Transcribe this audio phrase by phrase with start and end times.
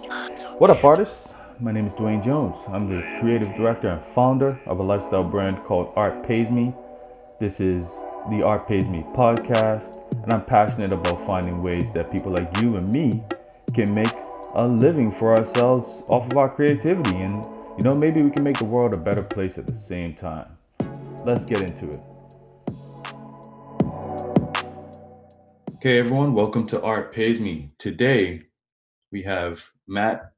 [0.00, 1.28] What up, artists?
[1.58, 2.56] My name is Dwayne Jones.
[2.68, 6.72] I'm the creative director and founder of a lifestyle brand called Art Pays Me.
[7.38, 7.84] This is
[8.30, 12.76] the Art Pays Me podcast, and I'm passionate about finding ways that people like you
[12.76, 13.22] and me
[13.74, 14.12] can make
[14.54, 17.16] a living for ourselves off of our creativity.
[17.16, 17.44] And,
[17.76, 20.56] you know, maybe we can make the world a better place at the same time.
[21.26, 22.00] Let's get into it.
[25.76, 27.72] Okay, everyone, welcome to Art Pays Me.
[27.78, 28.44] Today,
[29.12, 30.32] we have Matt.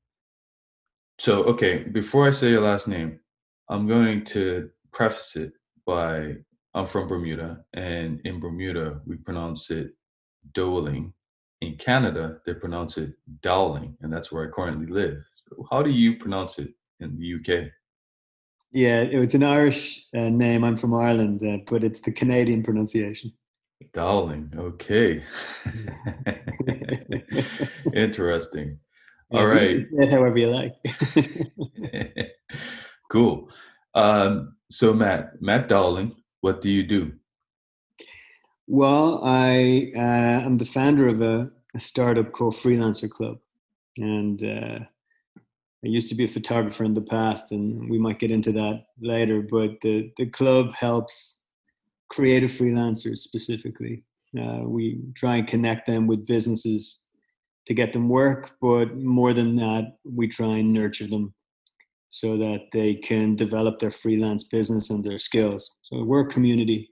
[1.19, 3.21] So, okay, before I say your last name,
[3.69, 5.53] I'm going to preface it
[5.87, 6.37] by
[6.75, 9.93] I'm from Bermuda, and in Bermuda, we pronounce it
[10.53, 11.12] doling.
[11.61, 13.12] In Canada, they pronounce it
[13.43, 15.19] dowling, and that's where I currently live.
[15.33, 16.70] So, how do you pronounce it
[17.01, 17.69] in the UK?
[18.73, 20.65] Yeah, it's an Irish uh, name.
[20.65, 23.33] I'm from Ireland, uh, but it's the Canadian pronunciation.
[23.92, 24.52] Dowling.
[24.56, 25.24] Okay.
[27.95, 28.78] Interesting.
[29.32, 29.84] All right.
[30.11, 30.74] however you like.
[33.11, 33.48] cool.
[33.94, 37.12] Um, so Matt, Matt Dowling, what do you do?
[38.66, 43.39] Well, I uh, am the founder of a, a, startup called Freelancer Club,
[43.98, 44.78] and uh,
[45.84, 48.86] I used to be a photographer in the past, and we might get into that
[49.00, 49.42] later.
[49.42, 51.42] But the the club helps
[52.12, 54.05] creative freelancers specifically.
[54.38, 57.05] Uh, we try and connect them with businesses
[57.66, 61.34] to get them work, but more than that, we try and nurture them
[62.08, 65.70] so that they can develop their freelance business and their skills.
[65.83, 66.90] So we're a community.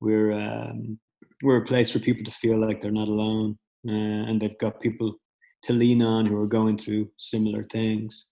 [0.00, 0.98] We're um,
[1.42, 3.56] we're a place for people to feel like they're not alone,
[3.88, 5.14] uh, and they've got people
[5.62, 8.26] to lean on who are going through similar things.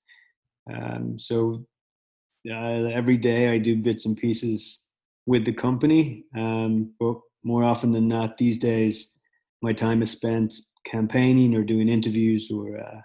[0.73, 1.65] Um, so
[2.51, 4.86] uh, every day I do bits and pieces
[5.27, 9.13] with the company, um, but more often than not these days,
[9.63, 13.01] my time is spent campaigning or doing interviews or uh,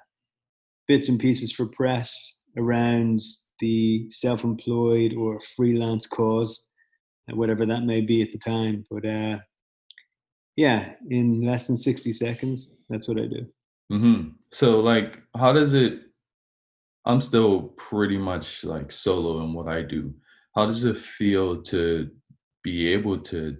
[0.88, 3.20] bits and pieces for press around
[3.60, 6.68] the self-employed or freelance cause,
[7.32, 8.86] uh, whatever that may be at the time.
[8.90, 9.40] But uh,
[10.56, 13.46] yeah, in less than sixty seconds, that's what I do.
[13.92, 14.30] Mm-hmm.
[14.52, 15.94] So, like, how does it?
[17.06, 20.14] I'm still pretty much like solo in what I do.
[20.56, 22.10] How does it feel to
[22.64, 23.58] be able to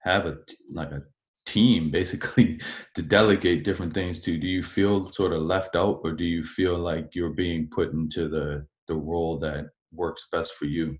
[0.00, 0.36] have a
[0.72, 1.02] like a
[1.46, 2.60] team basically
[2.94, 4.38] to delegate different things to?
[4.38, 7.92] Do you feel sort of left out or do you feel like you're being put
[7.92, 10.96] into the the role that works best for you?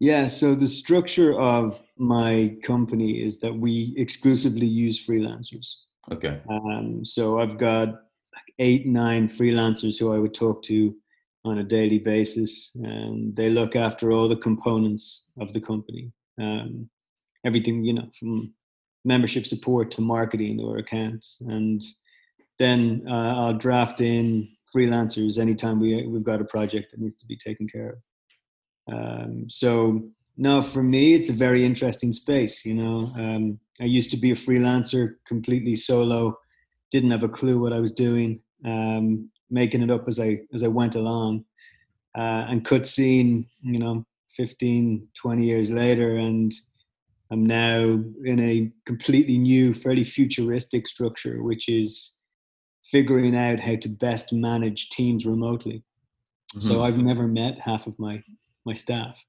[0.00, 5.74] Yeah so the structure of my company is that we exclusively use freelancers.
[6.10, 6.40] Okay.
[6.48, 10.94] Um, so i've got like eight nine freelancers who i would talk to
[11.44, 16.12] on a daily basis and they look after all the components of the company.
[16.40, 16.88] Um,
[17.44, 18.52] everything you know from
[19.04, 21.42] membership support to marketing or accounts.
[21.48, 21.80] And
[22.58, 27.26] then uh, i'll draft in freelancers anytime we, we've got a project that needs to
[27.26, 27.96] be taken care
[28.88, 28.94] of.
[28.94, 30.00] Um, so
[30.36, 33.12] no for me it's a very interesting space you know.
[33.18, 36.38] Um, i used to be a freelancer completely solo
[36.90, 38.40] didn't have a clue what i was doing.
[38.64, 41.44] Um, making it up as i as i went along
[42.16, 46.52] uh, and cut scene you know 15 20 years later and
[47.32, 52.18] I'm now in a completely new, fairly futuristic structure, which is
[52.84, 55.82] figuring out how to best manage teams remotely.
[56.54, 56.60] Mm-hmm.
[56.60, 58.22] So I've never met half of my
[58.66, 59.24] my staff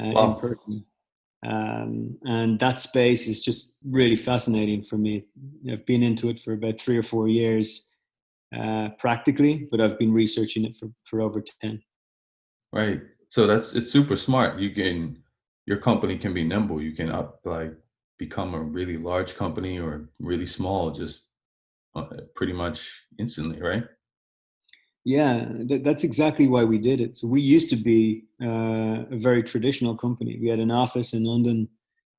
[0.00, 0.32] uh, wow.
[0.32, 0.84] in person,
[1.46, 5.24] um, and that space is just really fascinating for me.
[5.70, 7.88] I've been into it for about three or four years,
[8.54, 11.82] uh, practically, but I've been researching it for for over ten.
[12.72, 13.00] Right.
[13.30, 14.58] So that's it's super smart.
[14.58, 15.22] You can
[15.66, 16.82] your company can be nimble.
[16.82, 17.74] You can up like
[18.18, 21.26] become a really large company or really small just
[21.94, 23.84] uh, pretty much instantly, right?
[25.04, 27.16] Yeah, th- that's exactly why we did it.
[27.16, 30.38] So we used to be uh, a very traditional company.
[30.40, 31.68] We had an office in London.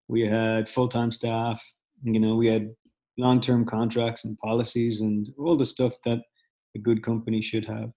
[0.08, 1.62] We had full-time staff.
[2.04, 2.74] You know, we had
[3.20, 6.20] long-term contracts and policies and all the stuff that
[6.76, 7.92] a good company should have.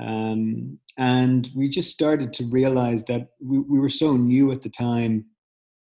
[0.00, 4.70] Um, and we just started to realize that we, we were so new at the
[4.70, 5.26] time.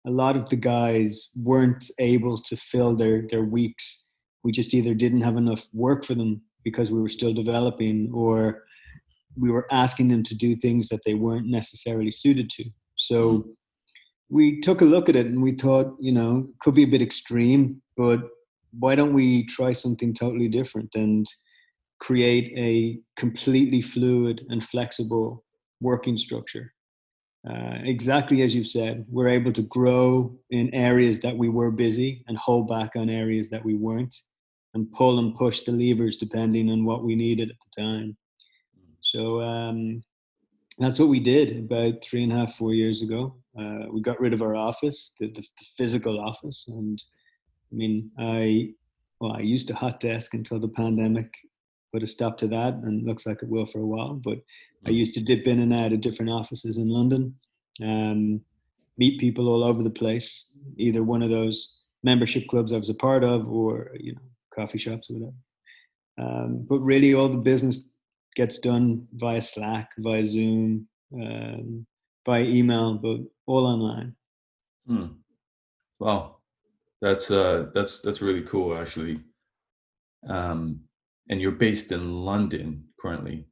[0.07, 4.07] A lot of the guys weren't able to fill their, their weeks.
[4.45, 8.65] We just either didn't have enough work for them because we were still developing, or
[9.37, 12.65] we were asking them to do things that they weren't necessarily suited to.
[12.97, 13.51] So mm-hmm.
[14.31, 17.03] we took a look at it and we thought, you know, could be a bit
[17.03, 18.21] extreme, but
[18.73, 20.95] why don't we try something totally different?
[20.95, 21.27] And
[22.01, 25.45] create a completely fluid and flexible
[25.81, 26.73] working structure.
[27.49, 32.25] Uh, exactly as you've said, we're able to grow in areas that we were busy
[32.29, 34.15] and hold back on areas that we weren't.
[34.75, 38.17] and pull and push the levers depending on what we needed at the time.
[39.01, 40.03] So um,
[40.79, 43.35] that's what we did about three and a half, four years ago.
[43.59, 47.03] Uh, we got rid of our office, the, the, the, physical office, and
[47.73, 48.75] I mean, I
[49.21, 51.35] well, I used a hot desk until the pandemic
[51.93, 54.15] put a stop to that, and looks like it will for a while.
[54.15, 54.39] But
[54.87, 57.35] I used to dip in and out of different offices in London,
[57.83, 58.41] um,
[58.97, 62.95] meet people all over the place, either one of those membership clubs I was a
[62.95, 64.21] part of, or you know,
[64.55, 65.37] coffee shops or whatever.
[66.19, 67.95] Um, but really, all the business
[68.35, 71.87] gets done via Slack, via Zoom, um,
[72.25, 74.15] by email, but all online.
[74.87, 75.07] Hmm.
[76.01, 76.38] Wow,
[77.01, 79.21] that's uh, that's that's really cool, actually.
[80.29, 80.81] Um,
[81.29, 83.47] and you're based in London currently.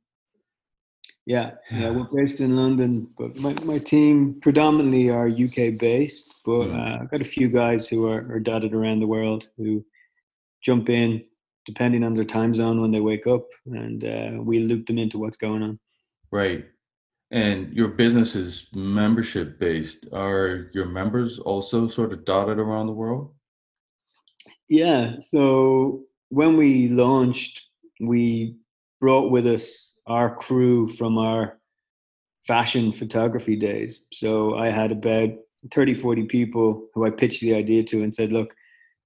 [1.26, 6.68] Yeah, yeah, we're based in London, but my, my team predominantly are UK based, but
[6.68, 6.74] mm.
[6.74, 9.84] uh, I've got a few guys who are, are dotted around the world who
[10.62, 11.24] jump in
[11.66, 15.18] depending on their time zone when they wake up, and uh, we loop them into
[15.18, 15.78] what's going on.
[16.30, 16.64] Right.
[17.32, 20.06] And your business is membership based.
[20.12, 23.34] Are your members also sort of dotted around the world?
[24.68, 25.20] Yeah.
[25.20, 27.62] So when we launched,
[28.00, 28.56] we
[29.00, 31.58] brought with us our crew from our
[32.46, 34.06] fashion photography days.
[34.12, 35.30] So I had about
[35.72, 38.54] 30, 40 people who I pitched the idea to and said, look,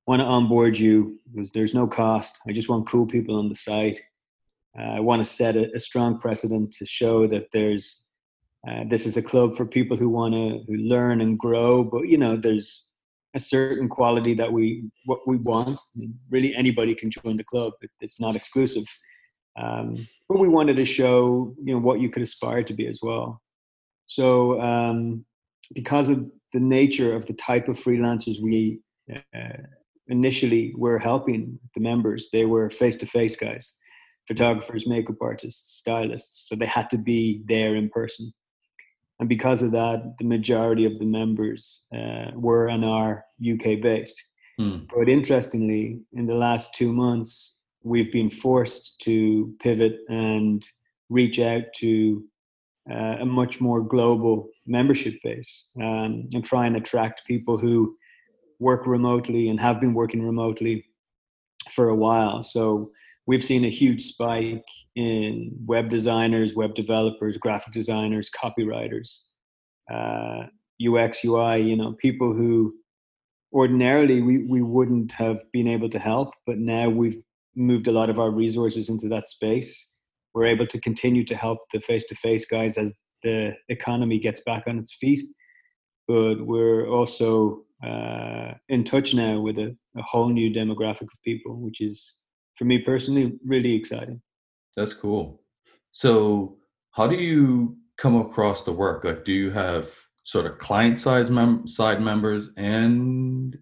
[0.07, 2.41] want to onboard you because there's no cost.
[2.49, 4.01] I just want cool people on the site.
[4.79, 8.07] Uh, I want to set a, a, strong precedent to show that there's
[8.69, 12.19] uh, this is a club for people who want to learn and grow, but you
[12.19, 12.90] know there's
[13.35, 15.81] a certain quality that we what we want.
[16.31, 17.73] Really, anybody can join the club.
[18.01, 18.85] It's not exclusive,
[19.57, 23.01] um, but we wanted to show you know what you could aspire to be as
[23.03, 23.41] well.
[24.07, 25.25] So um,
[25.75, 28.81] because of the nature of the type of freelancers we
[29.35, 29.63] uh,
[30.09, 33.77] initially were helping the members, they were face to face guys,
[34.27, 36.49] photographers, makeup artists, stylists.
[36.49, 38.33] So they had to be there in person
[39.21, 44.21] and because of that, the majority of the members uh, were and are UK based.
[44.59, 44.79] Hmm.
[44.95, 50.67] But interestingly, in the last two months, we've been forced to pivot and
[51.11, 52.25] reach out to
[52.91, 57.95] uh, a much more global membership base um, and try and attract people who
[58.59, 60.85] work remotely and have been working remotely
[61.71, 62.43] for a while.
[62.43, 62.91] So
[63.31, 64.67] we've seen a huge spike
[64.97, 69.21] in web designers, web developers, graphic designers, copywriters,
[69.89, 70.47] uh,
[70.85, 72.75] UX, UI, you know, people who
[73.53, 77.19] ordinarily we, we wouldn't have been able to help, but now we've
[77.55, 79.95] moved a lot of our resources into that space.
[80.35, 82.93] We're able to continue to help the face to face guys as
[83.23, 85.21] the economy gets back on its feet.
[86.09, 91.61] But we're also uh, in touch now with a, a whole new demographic of people,
[91.61, 92.17] which is
[92.57, 94.21] for me personally really exciting.
[94.77, 95.43] That's cool.
[95.93, 96.57] So,
[96.93, 99.05] how do you come across the work?
[99.05, 99.91] Like, do you have
[100.25, 103.57] sort of client side mem- side members and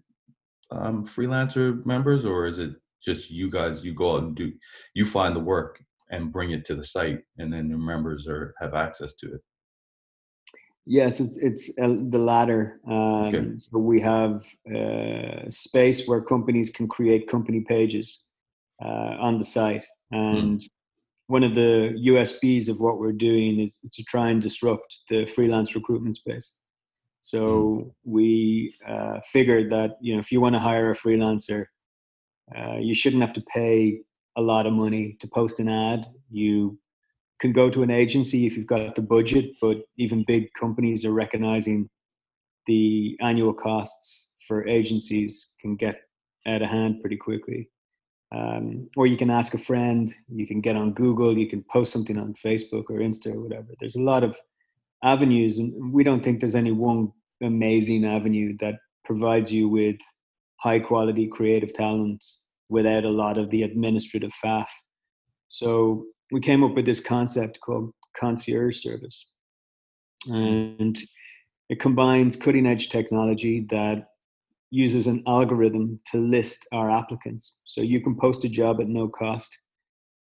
[0.71, 2.71] um, freelancer members, or is it
[3.03, 3.83] just you guys?
[3.83, 4.51] You go out and do,
[4.93, 8.53] you find the work and bring it to the site, and then the members are
[8.59, 9.41] have access to it.
[10.85, 12.79] Yes, it's, it's uh, the latter.
[12.87, 13.45] Um, okay.
[13.59, 14.43] So we have
[14.73, 18.23] a uh, space where companies can create company pages
[18.83, 19.85] uh, on the site.
[20.11, 20.17] Hmm.
[20.17, 20.69] And mm.
[21.27, 25.75] one of the USPs of what we're doing is, to try and disrupt the freelance
[25.75, 26.55] recruitment space.
[27.21, 27.91] So mm.
[28.03, 31.65] we uh, figured that you know if you want to hire a freelancer,
[32.55, 33.99] uh, you shouldn't have to pay
[34.37, 36.05] a lot of money to post an ad.
[36.29, 36.79] You
[37.39, 41.13] can go to an agency if you've got the budget, but even big companies are
[41.13, 41.89] recognizing
[42.65, 46.01] the annual costs for agencies can get
[46.47, 47.69] out of hand pretty quickly
[48.31, 51.91] um, or you can ask a friend you can get on google you can post
[51.91, 53.73] something on facebook or insta or whatever.
[53.79, 54.39] There's a lot of
[55.03, 59.97] avenues and we don't think there's any one amazing avenue that provides you with
[60.57, 62.23] high quality creative talent
[62.69, 64.67] without a lot of the administrative faff.
[65.47, 69.31] So we came up with this concept called concierge service.
[70.27, 70.99] And
[71.69, 74.09] it combines cutting edge technology that
[74.71, 77.59] uses an algorithm to list our applicants.
[77.63, 79.57] So you can post a job at no cost.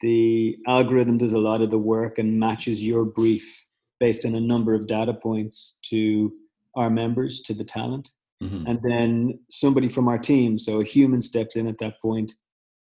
[0.00, 3.64] The algorithm does a lot of the work and matches your brief
[4.00, 6.32] based on a number of data points to
[6.74, 8.10] our members, to the talent.
[8.42, 8.66] Mm-hmm.
[8.66, 12.32] And then somebody from our team, so a human steps in at that point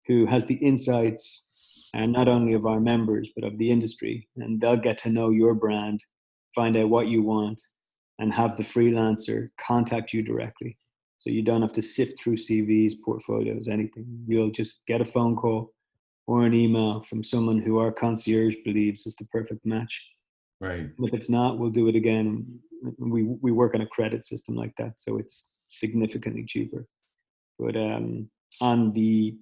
[0.06, 1.48] who has the insights
[1.94, 4.28] and not only of our members, but of the industry.
[4.36, 6.04] And they'll get to know your brand,
[6.54, 7.60] find out what you want,
[8.18, 10.76] and have the freelancer contact you directly
[11.18, 14.06] So you don't have to sift through CVs, portfolios, anything.
[14.26, 15.72] You'll just get a phone call
[16.26, 20.00] or an email from someone who our concierge believes is the perfect match.
[20.60, 20.90] Right.
[21.00, 22.60] If it's not, we'll do it again.
[22.98, 26.86] We we work on a credit system like that, so it's significantly cheaper.
[27.58, 29.36] But um, on the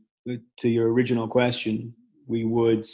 [0.59, 1.95] to your original question,
[2.27, 2.85] we would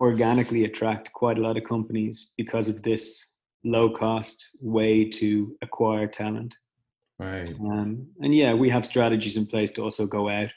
[0.00, 3.24] organically attract quite a lot of companies because of this
[3.64, 6.56] low cost way to acquire talent.
[7.20, 7.52] Right.
[7.60, 10.48] Um, and yeah, we have strategies in place to also go out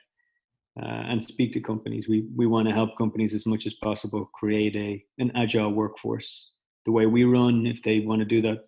[0.82, 2.08] uh, and speak to companies.
[2.08, 6.53] We we want to help companies as much as possible create a an agile workforce
[6.86, 7.67] the way we run.
[7.67, 8.60] If they want to do that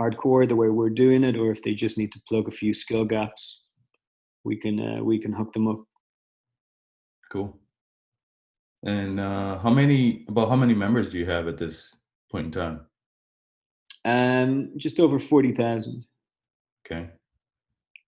[0.00, 2.72] hardcore, the way we're doing it, or if they just need to plug a few
[2.72, 3.64] skill gaps,
[4.44, 5.82] we can uh, we can hook them up.
[7.32, 7.58] Cool.
[8.84, 11.92] And uh, how many about how many members do you have at this
[12.30, 12.86] point in time?
[14.04, 16.06] Um, just over forty thousand.
[16.84, 17.08] Okay.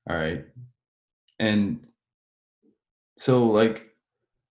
[0.08, 0.44] All right.
[1.38, 1.86] And
[3.18, 3.86] so, like,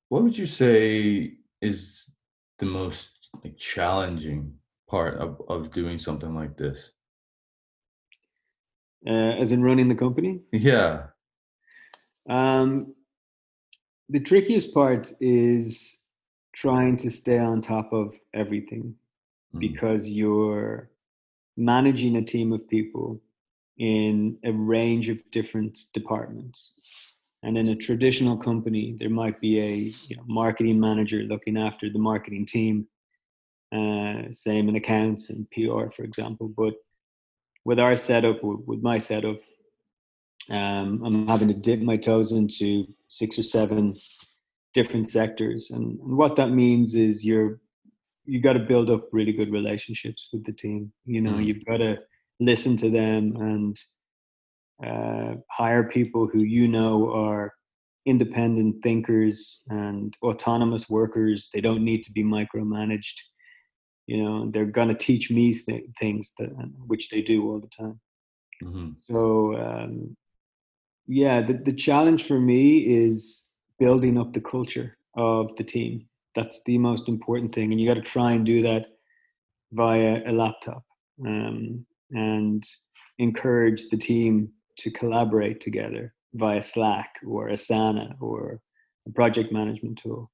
[0.09, 2.09] what would you say is
[2.59, 3.09] the most
[3.43, 4.53] like challenging
[4.89, 6.91] part of, of doing something like this?
[9.07, 10.41] Uh, as in running the company.
[10.51, 11.07] Yeah.
[12.27, 12.95] Um,
[14.09, 16.01] the trickiest part is
[16.55, 18.95] trying to stay on top of everything
[19.53, 19.59] Mm.
[19.59, 20.89] because you're
[21.55, 23.21] managing a team of people
[23.77, 26.73] in a range of different departments.
[27.43, 29.75] And in a traditional company, there might be a
[30.07, 32.87] you know, marketing manager looking after the marketing team,
[33.71, 36.47] uh, same in accounts and PR, for example.
[36.47, 36.73] But
[37.65, 39.39] with our setup, with my setup,
[40.49, 43.95] um, I'm having to dip my toes into six or seven
[44.73, 47.59] different sectors, and, and what that means is you're
[48.27, 50.91] you got to build up really good relationships with the team.
[51.05, 51.45] You know, Mm.
[51.45, 51.99] you've got to
[52.39, 53.77] listen to them and
[54.83, 57.53] uh, hire people who you know are
[58.05, 61.49] independent thinkers and autonomous workers.
[61.53, 63.15] They don't need to be micromanaged.
[64.07, 66.49] You know, they're going to teach me th- things that
[66.85, 67.99] which they do all the time.
[68.61, 70.15] hmm So um,
[71.07, 73.47] yeah, the, the challenge for me is
[73.79, 76.07] building up the culture of the team.
[76.35, 78.87] That's the most important thing, and you got to try and do that
[79.71, 80.83] via a laptop
[81.25, 82.63] um, and
[83.19, 88.59] encourage the team to collaborate together via Slack or Asana or
[89.07, 90.31] a project management tool.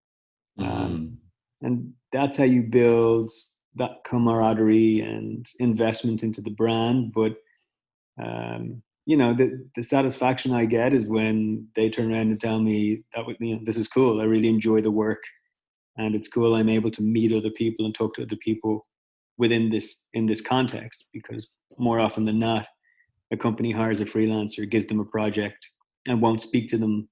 [0.58, 1.18] Um,
[1.62, 3.32] and that's how you build
[3.76, 7.14] that camaraderie and investment into the brand.
[7.14, 7.36] But
[8.22, 12.62] um, you know, the the satisfaction I get is when they turn around and tell
[12.62, 14.22] me that you know this is cool.
[14.22, 15.24] I really enjoy the work,
[15.98, 16.56] and it's cool.
[16.56, 18.86] I'm able to meet other people and talk to other people
[19.38, 21.52] within this in this context because
[21.82, 22.68] more often than not,
[23.32, 25.68] a company hires a freelancer, gives them a project,
[26.08, 27.10] and won't speak to them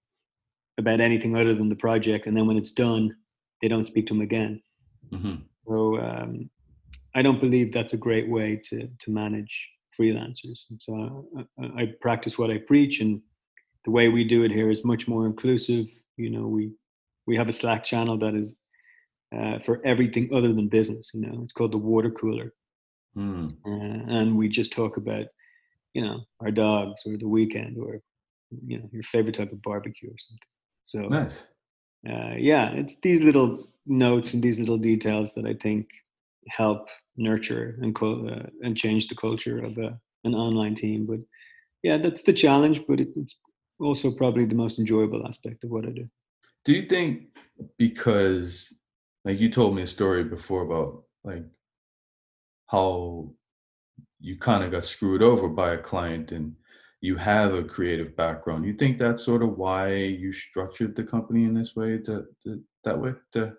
[0.78, 2.28] about anything other than the project.
[2.28, 3.16] And then when it's done,
[3.62, 4.62] they don't speak to them again.
[5.12, 5.36] hmm
[5.68, 6.50] So um,
[7.16, 9.54] I don't believe that's a great way to to manage
[10.00, 10.60] freelancers.
[10.80, 11.26] So
[11.60, 13.22] I, I practice what I preach, and
[13.86, 15.88] the way we do it here is much more inclusive.
[16.18, 16.72] You know, we
[17.28, 18.56] we have a Slack channel that is
[19.36, 21.12] uh, for everything other than business.
[21.14, 22.54] You know, it's called the water cooler,
[23.18, 23.52] Mm.
[23.66, 25.26] uh, and we just talk about
[25.94, 28.02] you know our dogs or the weekend or
[28.66, 30.48] you know your favorite type of barbecue or something.
[30.84, 31.44] So Nice.
[32.10, 35.90] uh, yeah, it's these little notes and these little details that I think
[36.48, 36.88] help
[37.18, 41.06] nurture and co- uh, and change the culture of a, an online team.
[41.06, 41.20] But
[41.84, 43.36] yeah, that's the challenge, but it, it's
[43.80, 46.08] also probably the most enjoyable aspect of what I do.
[46.66, 47.28] Do you think
[47.78, 48.74] because
[49.26, 51.44] like you told me a story before about like
[52.70, 53.32] how
[54.20, 56.56] you kind of got screwed over by a client and
[57.02, 58.66] you have a creative background.
[58.66, 62.62] You think that's sort of why you structured the company in this way to, to
[62.84, 63.54] that way to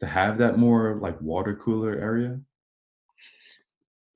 [0.00, 2.40] to have that more like water cooler area?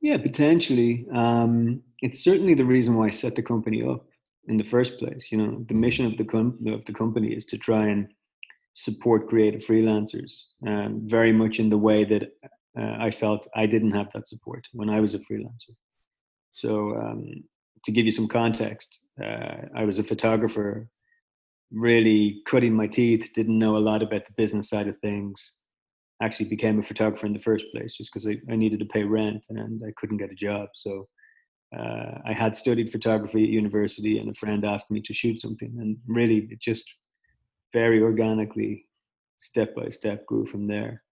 [0.00, 1.06] Yeah, potentially.
[1.12, 4.04] Um, it's certainly the reason why I set the company up
[4.48, 5.30] in the first place.
[5.30, 8.08] You know, the mission of the com- of the company is to try and
[8.72, 12.32] support creative freelancers, um, very much in the way that
[12.78, 15.74] uh, I felt I didn't have that support when I was a freelancer.
[16.52, 17.44] So, um,
[17.84, 20.88] to give you some context, uh, I was a photographer,
[21.70, 25.58] really cutting my teeth, didn't know a lot about the business side of things.
[26.22, 29.04] Actually, became a photographer in the first place just because I, I needed to pay
[29.04, 30.70] rent and I couldn't get a job.
[30.74, 31.08] So,
[31.76, 35.74] uh, I had studied photography at university, and a friend asked me to shoot something,
[35.78, 36.84] and really, it just
[37.72, 38.86] very organically,
[39.36, 41.02] step by step, grew from there.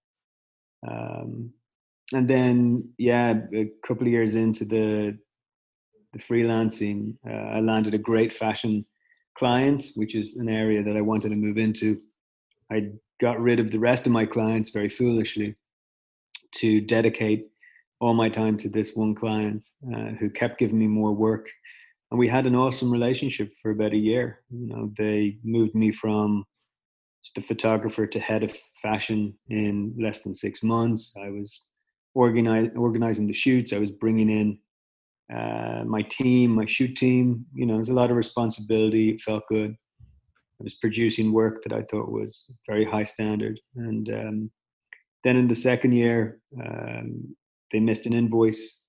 [0.89, 1.53] Um,
[2.13, 5.19] and then, yeah, a couple of years into the
[6.13, 8.85] the freelancing, uh, I landed a great fashion
[9.37, 12.01] client, which is an area that I wanted to move into.
[12.71, 15.57] I got rid of the rest of my clients very foolishly
[16.57, 17.49] to dedicate
[18.01, 21.49] all my time to this one client uh, who kept giving me more work.
[22.11, 24.41] And we had an awesome relationship for about a year.
[24.51, 26.45] You know, they moved me from
[27.39, 28.53] a photographer to head of
[28.83, 31.13] fashion in less than six months.
[31.23, 31.61] I was
[32.15, 33.73] organize, organizing the shoots.
[33.73, 34.59] I was bringing in
[35.35, 37.47] uh, my team, my shoot team.
[37.55, 39.11] You know, there's a lot of responsibility.
[39.11, 39.75] It felt good.
[40.61, 43.59] I was producing work that I thought was very high standard.
[43.77, 44.51] And um,
[45.25, 47.35] then in the second year, um,
[47.73, 48.83] they missed an invoice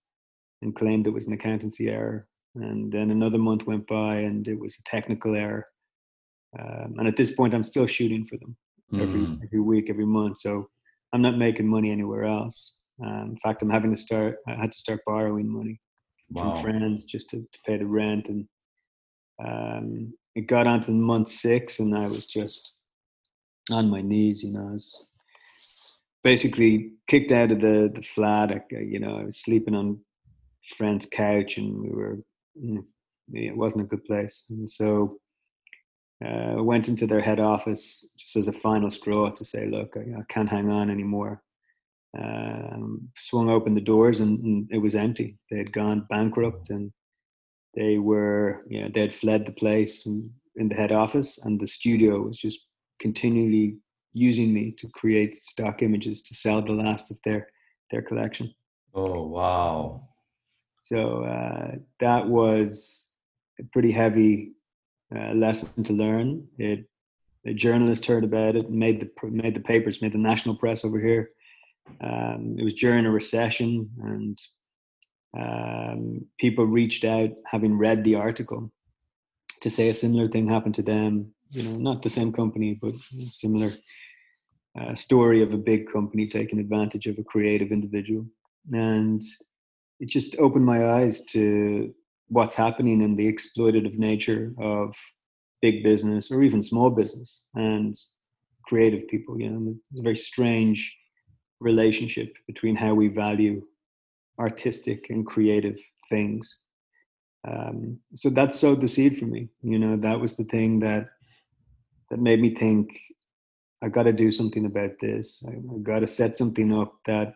[0.62, 2.28] and claimed it was an accountancy error.
[2.56, 5.66] And then another month went by and it was a technical error.
[6.60, 8.56] Um, and at this point, I'm still shooting for them
[9.02, 9.40] every Mm.
[9.44, 10.38] every week, every month.
[10.40, 10.70] So
[11.14, 12.80] I'm not making money anywhere else.
[13.04, 14.38] Um, in fact, I'm having to start.
[14.48, 15.80] I had to start borrowing money
[16.30, 16.54] Wow.
[16.54, 18.48] from friends just to, to pay the rent, and
[19.44, 22.74] um, it got on to month six, and I was just
[23.72, 24.44] on my knees.
[24.44, 25.10] You know, I was
[26.24, 28.52] basically kicked out of the the flat.
[28.52, 30.00] I, you know, I was sleeping on
[30.72, 32.20] a friend's couch, and we were.
[32.58, 32.84] mm,
[33.34, 35.20] It wasn't a good place, and so
[36.24, 40.20] uh, went into their head office just as a final straw to say, look, I,
[40.20, 41.42] I can't hang on anymore.
[42.18, 45.38] Um, swung open the doors and, and, it was empty.
[45.52, 46.92] They had gone bankrupt and
[47.76, 51.68] they were, you know, they had fled the place in the head office and the
[51.68, 52.60] studio was just
[53.02, 53.76] continually
[54.14, 57.50] using me to create stock images to sell the last of their,
[57.92, 58.54] their collection.
[58.94, 60.08] Oh, wow.
[60.82, 63.10] So uh, that was
[63.60, 64.54] a pretty heavy
[65.14, 66.48] uh, lesson to learn.
[66.58, 66.86] It,
[67.46, 71.00] a journalist heard about it, made the made the papers, made the national press over
[71.00, 71.30] here.
[72.02, 74.40] Um, it was during a recession, and
[75.38, 78.72] um, people reached out, having read the article,
[79.62, 81.32] to say a similar thing happened to them.
[81.52, 82.96] You know, not the same company, but
[83.30, 83.72] similar
[84.80, 88.26] uh, story of a big company taking advantage of a creative individual,
[88.74, 89.22] and
[90.00, 91.94] it just opened my eyes to
[92.28, 94.96] what's happening in the exploitative nature of
[95.62, 97.96] big business or even small business and
[98.68, 99.40] creative people.
[99.40, 100.96] You know, it's a very strange
[101.60, 103.62] relationship between how we value
[104.40, 106.62] artistic and creative things.
[107.48, 109.50] Um, so that sowed the seed for me.
[109.62, 111.08] You know, that was the thing that
[112.10, 113.00] that made me think
[113.82, 115.44] I got to do something about this.
[115.48, 117.36] I, I got to set something up that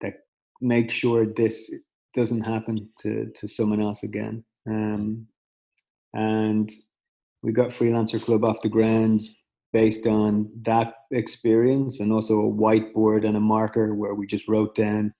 [0.00, 0.14] that
[0.60, 1.72] makes sure this
[2.14, 4.44] doesn't happen to to someone else again.
[4.68, 5.26] Um,
[6.14, 6.70] and
[7.42, 9.20] we got Freelancer Club off the ground
[9.72, 14.74] based on that experience and also a whiteboard and a marker where we just wrote
[14.74, 15.12] down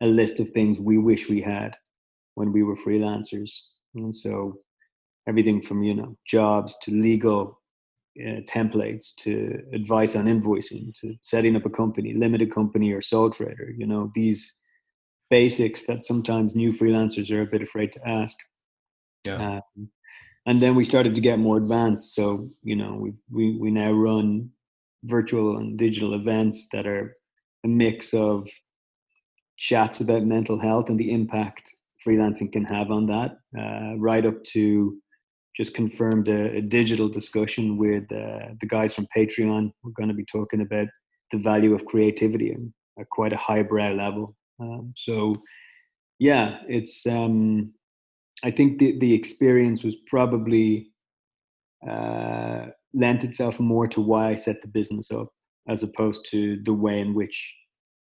[0.00, 1.76] a list of things we wish we had
[2.34, 3.50] when we were freelancers.
[3.94, 4.56] And so
[5.28, 7.60] everything from you know jobs to legal
[8.18, 13.30] uh, templates to advice on invoicing to setting up a company, limited company or sole
[13.30, 13.72] trader.
[13.76, 14.57] You know these
[15.30, 18.36] basics that sometimes new freelancers are a bit afraid to ask.
[19.26, 19.60] Yeah.
[19.76, 19.90] Um,
[20.46, 22.14] and then we started to get more advanced.
[22.14, 24.50] So you know we we we now run
[25.04, 27.14] virtual and digital events that are
[27.64, 28.48] a mix of
[29.56, 31.72] chats about mental health and the impact
[32.06, 34.96] freelancing can have on that, uh, right up to
[35.56, 39.72] just confirmed a, a digital discussion with uh, the guys from Patreon.
[39.82, 40.86] We're going to be talking about
[41.32, 44.36] the value of creativity and at quite a highbrow level.
[44.60, 45.36] Um, so,
[46.18, 47.06] yeah, it's.
[47.06, 47.72] Um,
[48.44, 50.90] I think the the experience was probably
[51.88, 55.28] uh, lent itself more to why I set the business up,
[55.68, 57.54] as opposed to the way in which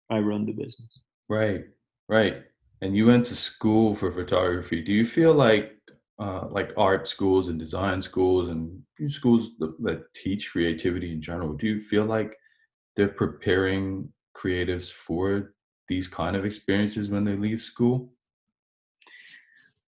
[0.10, 1.00] I run the business.
[1.28, 1.66] Right,
[2.08, 2.44] right.
[2.82, 4.82] And you went to school for photography.
[4.82, 5.80] Do you feel like
[6.20, 11.54] uh, like art schools and design schools and schools that, that teach creativity in general,
[11.54, 12.36] do you feel like
[12.96, 15.54] they're preparing creatives for
[15.90, 18.14] these kind of experiences when they leave school?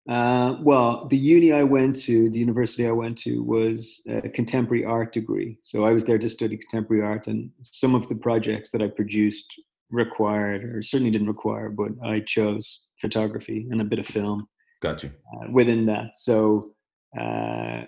[0.07, 4.85] Uh, well, the uni I went to, the university I went to, was a contemporary
[4.85, 5.57] art degree.
[5.63, 8.89] So I was there to study contemporary art, and some of the projects that I
[8.89, 9.59] produced
[9.91, 14.47] required, or certainly didn't require, but I chose photography and a bit of film.
[14.83, 15.13] Got you.
[15.35, 16.75] Uh, within that, so
[17.19, 17.85] uh,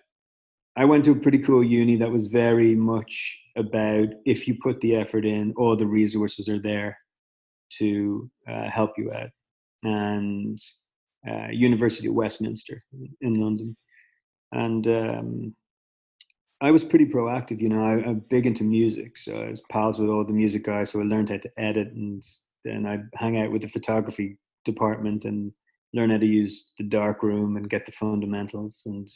[0.76, 4.80] I went to a pretty cool uni that was very much about if you put
[4.80, 6.96] the effort in, all the resources are there
[7.78, 9.30] to uh, help you out,
[9.82, 10.58] and
[11.28, 12.80] uh, University of Westminster
[13.20, 13.76] in London,
[14.52, 15.54] and um,
[16.60, 17.60] I was pretty proactive.
[17.60, 20.64] You know, I, am big into music, so I was pals with all the music
[20.64, 20.90] guys.
[20.90, 22.22] So I learned how to edit, and
[22.64, 25.52] then I hang out with the photography department and
[25.92, 28.82] learn how to use the dark room and get the fundamentals.
[28.86, 29.08] And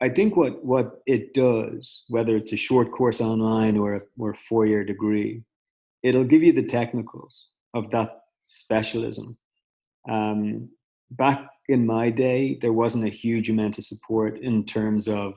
[0.00, 4.30] I think what what it does, whether it's a short course online or a, or
[4.30, 5.44] a four year degree,
[6.02, 9.36] it'll give you the technicals of that specialism.
[10.08, 10.70] Um,
[11.10, 15.36] back in my day, there wasn't a huge amount of support in terms of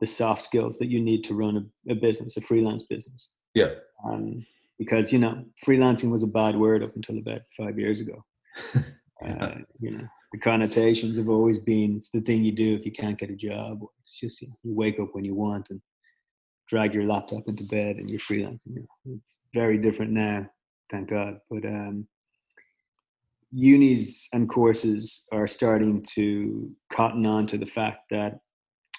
[0.00, 3.32] the soft skills that you need to run a, a business, a freelance business.
[3.54, 3.74] Yeah.
[4.04, 4.44] Um,
[4.78, 8.18] because you know, freelancing was a bad word up until about five years ago.
[9.24, 12.92] uh, you know, the connotations have always been it's the thing you do if you
[12.92, 13.80] can't get a job.
[14.00, 15.80] It's just you, know, you wake up when you want and
[16.68, 18.84] drag your laptop into bed and you're freelancing.
[19.06, 20.46] It's very different now,
[20.92, 21.38] thank God.
[21.50, 22.06] But um,
[23.50, 28.38] unis and courses are starting to cotton on to the fact that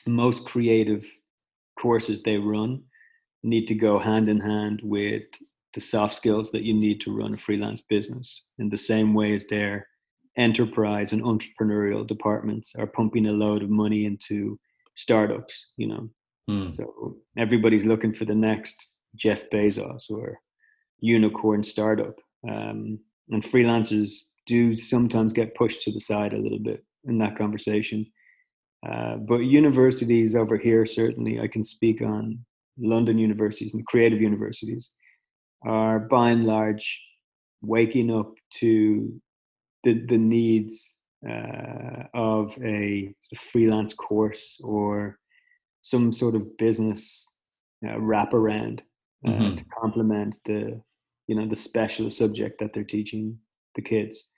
[0.06, 1.06] most creative
[1.80, 2.82] courses they run
[3.44, 5.24] need to go hand in hand with
[5.74, 9.34] the soft skills that you need to run a freelance business in the same way
[9.34, 9.86] as their
[10.38, 14.60] enterprise and entrepreneurial departments are pumping a load of money into
[14.96, 16.10] startups you know
[16.50, 16.74] mm.
[16.74, 20.40] so everybody's looking for the next jeff bezos or
[21.04, 22.16] unicorn startup
[22.48, 22.98] um,
[23.30, 28.06] and freelancers do sometimes get pushed to the side a little bit in that conversation.
[28.90, 32.40] Uh, but universities over here, certainly, I can speak on
[32.78, 34.92] London universities and creative universities,
[35.66, 37.02] are by and large
[37.62, 39.22] waking up to
[39.84, 40.96] the, the needs
[41.30, 45.18] uh, of a freelance course or
[45.82, 47.26] some sort of business
[47.86, 48.82] uh, wraparound
[49.26, 49.56] uh, mm-hmm.
[49.56, 50.82] to complement the
[51.28, 53.38] you know the specialist subject that they're teaching
[53.76, 54.32] the kids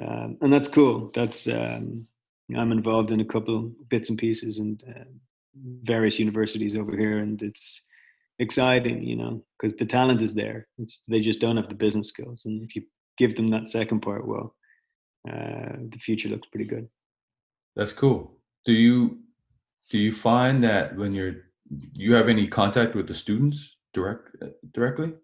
[0.00, 1.10] um, and that's cool.
[1.14, 2.06] That's um,
[2.56, 5.04] I'm involved in a couple bits and pieces and uh,
[5.82, 7.86] various universities over here, and it's
[8.38, 10.68] exciting, you know, because the talent is there.
[10.78, 12.82] It's they just don't have the business skills, and if you
[13.16, 14.54] give them that second part, well,
[15.28, 16.88] uh, the future looks pretty good.
[17.74, 18.38] That's cool.
[18.66, 19.18] Do you
[19.90, 21.46] do you find that when you're
[21.94, 24.28] you have any contact with the students direct
[24.74, 25.14] directly?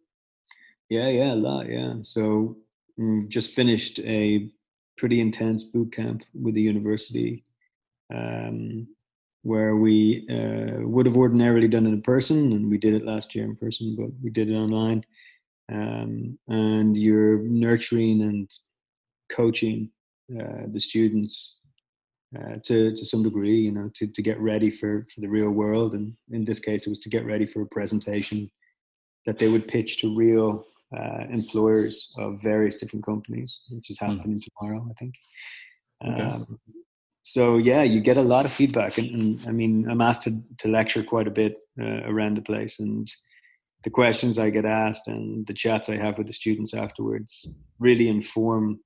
[0.92, 1.70] Yeah, yeah, a lot.
[1.70, 1.94] Yeah.
[2.02, 2.58] So
[2.98, 4.50] we've just finished a
[4.98, 7.44] pretty intense boot camp with the university
[8.14, 8.86] um,
[9.42, 13.34] where we uh, would have ordinarily done it in person and we did it last
[13.34, 15.02] year in person but we did it online
[15.72, 18.50] um, and you're nurturing and
[19.30, 19.88] coaching
[20.38, 21.56] uh, the students
[22.38, 25.50] uh, to to some degree you know to, to get ready for for the real
[25.50, 28.50] world and in this case it was to get ready for a presentation
[29.24, 34.06] that they would pitch to real uh, employers of various different companies, which is hmm.
[34.06, 34.44] happening mm.
[34.44, 35.14] tomorrow, I think.
[36.04, 36.20] Okay.
[36.20, 36.58] Um,
[37.22, 40.42] so yeah, you get a lot of feedback, and, and I mean, I'm asked to,
[40.58, 43.08] to lecture quite a bit uh, around the place, and
[43.84, 48.08] the questions I get asked and the chats I have with the students afterwards really
[48.08, 48.80] inform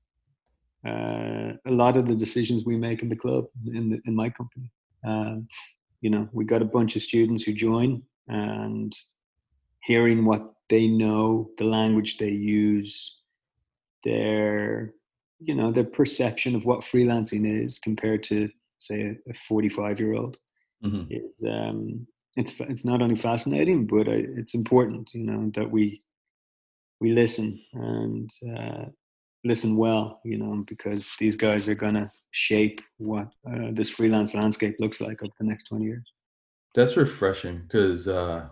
[0.86, 4.30] uh, a lot of the decisions we make in the club in the, in my
[4.30, 4.70] company.
[5.04, 5.48] Um,
[6.00, 8.94] you know, we got a bunch of students who join, and
[9.86, 13.20] hearing what they know the language they use
[14.02, 14.92] their
[15.38, 20.36] you know their perception of what freelancing is compared to say a 45 year old
[20.84, 21.04] mm-hmm.
[21.10, 26.00] is um, it's it's not only fascinating but it's important you know that we
[27.00, 28.86] we listen and uh,
[29.44, 34.74] listen well you know because these guys are gonna shape what uh, this freelance landscape
[34.80, 36.12] looks like over the next 20 years
[36.74, 38.46] that's refreshing because uh,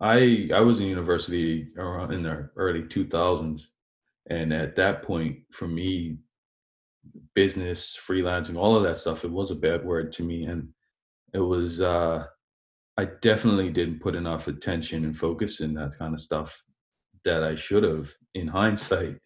[0.00, 3.62] I I was in university around in the early 2000s,
[4.28, 6.18] and at that point, for me,
[7.34, 10.68] business, freelancing, all of that stuff, it was a bad word to me, and
[11.34, 11.80] it was.
[11.80, 12.24] uh
[12.98, 16.64] I definitely didn't put enough attention and focus in that kind of stuff
[17.26, 19.18] that I should have in hindsight.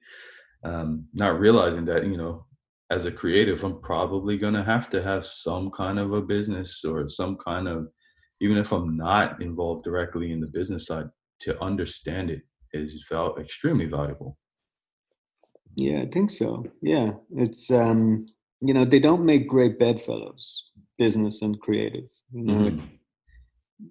[0.64, 2.46] Um, not realizing that you know,
[2.90, 7.08] as a creative, I'm probably gonna have to have some kind of a business or
[7.08, 7.88] some kind of
[8.40, 11.08] even if I'm not involved directly in the business side,
[11.40, 14.38] to understand it is val- extremely valuable.
[15.74, 16.64] Yeah, I think so.
[16.82, 18.26] Yeah, it's um,
[18.60, 20.64] you know they don't make great bedfellows,
[20.98, 22.08] business and creative.
[22.32, 22.86] You know, mm-hmm.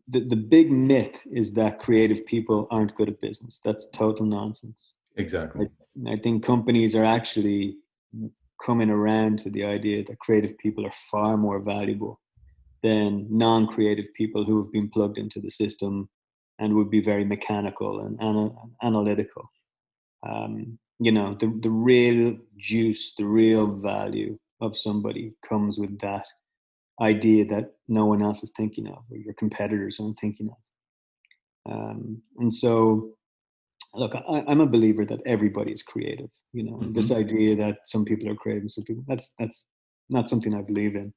[0.09, 3.61] the the big myth is that creative people aren't good at business.
[3.63, 4.95] That's total nonsense.
[5.17, 5.67] Exactly.
[6.05, 7.77] I, I think companies are actually
[8.61, 12.19] coming around to the idea that creative people are far more valuable
[12.81, 16.09] than non-creative people who have been plugged into the system
[16.59, 19.49] and would be very mechanical and anal- analytical.
[20.23, 26.25] Um, you know, the, the real juice, the real value of somebody comes with that
[27.01, 31.73] idea that no one else is thinking of or your competitors aren't thinking of.
[31.73, 33.13] Um, and so
[33.93, 36.29] look, I, am a believer that everybody is creative.
[36.53, 36.93] You know, mm-hmm.
[36.93, 39.65] this idea that some people are creative, and some people that's that's
[40.09, 41.13] not something I believe in.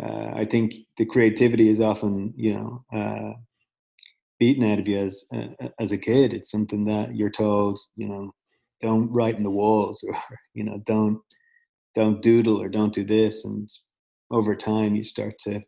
[0.00, 3.32] Uh, I think the creativity is often, you know, uh,
[4.38, 6.34] beaten out of you as uh, as a kid.
[6.34, 8.34] It's something that you're told, you know,
[8.80, 10.14] don't write in the walls, or
[10.54, 11.18] you know, don't
[11.94, 13.44] don't doodle or don't do this.
[13.44, 13.68] And
[14.30, 15.60] over time, you start to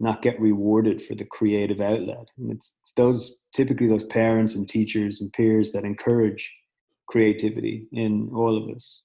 [0.00, 2.28] not get rewarded for the creative outlet.
[2.38, 6.54] And it's, it's those typically those parents and teachers and peers that encourage
[7.08, 9.04] creativity in all of us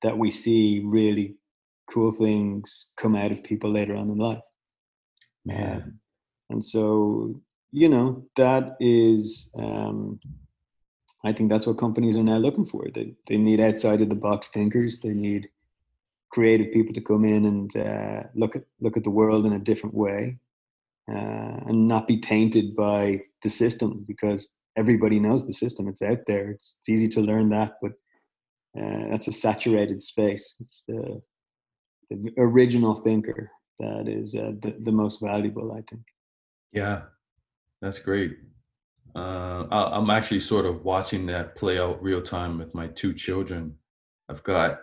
[0.00, 1.36] that we see really
[1.86, 4.40] cool things come out of people later on in life.
[5.44, 5.82] Man.
[5.82, 5.98] Um,
[6.50, 7.40] and so,
[7.70, 10.20] you know, that is, um,
[11.24, 12.86] I think that's what companies are now looking for.
[12.92, 15.00] They, they need outside of the box thinkers.
[15.00, 15.48] They need
[16.30, 19.58] creative people to come in and uh, look at look at the world in a
[19.58, 20.38] different way
[21.08, 25.88] uh, and not be tainted by the system because everybody knows the system.
[25.88, 26.50] It's out there.
[26.50, 27.92] It's, it's easy to learn that, but
[28.80, 30.56] uh, that's a saturated space.
[30.60, 31.20] It's the,
[32.10, 36.02] the original thinker that is uh, the, the most valuable, I think.
[36.72, 37.02] Yeah,
[37.80, 38.36] that's great.
[39.14, 43.76] Uh, I'm actually sort of watching that play out real time with my two children.
[44.28, 44.78] I've got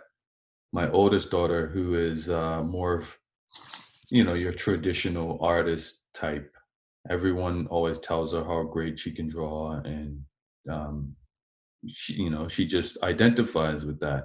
[0.72, 3.16] my oldest daughter who is uh, more of
[4.10, 6.52] you know your traditional artist type
[7.08, 10.20] everyone always tells her how great she can draw and
[10.70, 11.14] um,
[11.88, 14.24] she you know she just identifies with that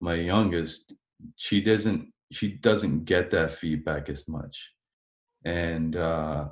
[0.00, 0.94] my youngest
[1.36, 4.72] she doesn't she doesn't get that feedback as much
[5.44, 6.48] and uh,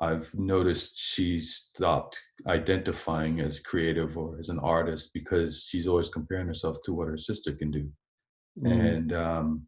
[0.00, 6.46] I've noticed she's stopped identifying as creative or as an artist because she's always comparing
[6.46, 7.88] herself to what her sister can do.
[8.62, 8.96] Mm.
[8.96, 9.66] And um,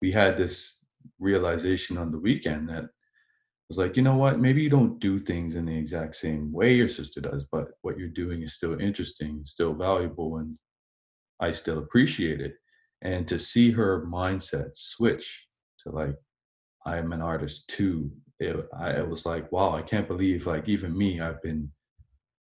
[0.00, 0.78] we had this
[1.18, 2.86] realization on the weekend that
[3.68, 4.40] was like, you know what?
[4.40, 7.98] Maybe you don't do things in the exact same way your sister does, but what
[7.98, 10.56] you're doing is still interesting, still valuable, and
[11.40, 12.54] I still appreciate it.
[13.02, 15.46] And to see her mindset switch
[15.82, 16.16] to like,
[16.84, 20.68] I am an artist too it, I, it was like, wow, I can't believe like
[20.68, 21.70] even me, I've been,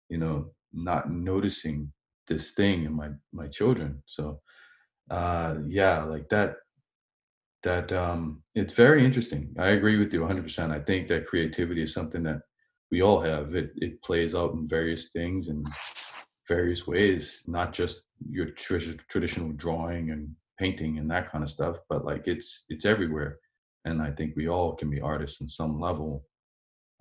[0.08, 1.92] you know, not noticing
[2.28, 4.02] this thing in my my children.
[4.06, 4.40] So,
[5.10, 6.56] uh, yeah, like that.
[7.62, 9.54] That um, it's very interesting.
[9.56, 10.72] I agree with you 100%.
[10.72, 12.40] I think that creativity is something that
[12.90, 13.54] we all have.
[13.54, 15.64] It it plays out in various things and
[16.48, 21.76] various ways, not just your tr- traditional drawing and painting and that kind of stuff,
[21.90, 23.32] but like it's it's everywhere
[23.84, 26.24] and I think we all can be artists in some level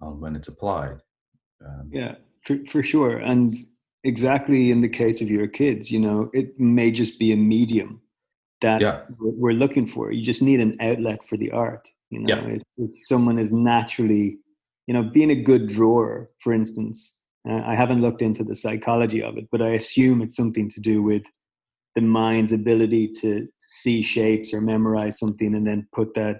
[0.01, 0.97] um, when it's applied.
[1.63, 3.17] Um, yeah, for, for sure.
[3.17, 3.55] And
[4.03, 8.01] exactly in the case of your kids, you know, it may just be a medium
[8.61, 9.01] that yeah.
[9.19, 10.11] we're looking for.
[10.11, 11.87] You just need an outlet for the art.
[12.09, 12.55] You know, yeah.
[12.55, 14.37] if, if, someone is naturally,
[14.87, 17.19] you know, being a good drawer, for instance.
[17.49, 20.79] Uh, I haven't looked into the psychology of it, but I assume it's something to
[20.79, 21.23] do with
[21.95, 26.39] the mind's ability to see shapes or memorize something and then put that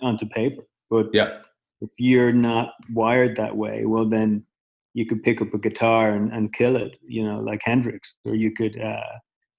[0.00, 0.62] onto paper.
[0.90, 1.38] But yeah.
[1.80, 4.44] if you're not wired that way, well, then
[4.94, 8.34] you could pick up a guitar and, and kill it, you know, like Hendrix, or
[8.34, 9.00] you could uh,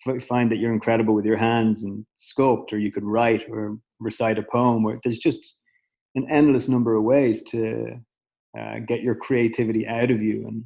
[0.07, 3.77] f- find that you're incredible with your hands and sculpt, or you could write or
[3.99, 4.85] recite a poem.
[4.85, 5.59] Or there's just
[6.15, 7.99] an endless number of ways to
[8.57, 10.45] uh, get your creativity out of you.
[10.47, 10.65] And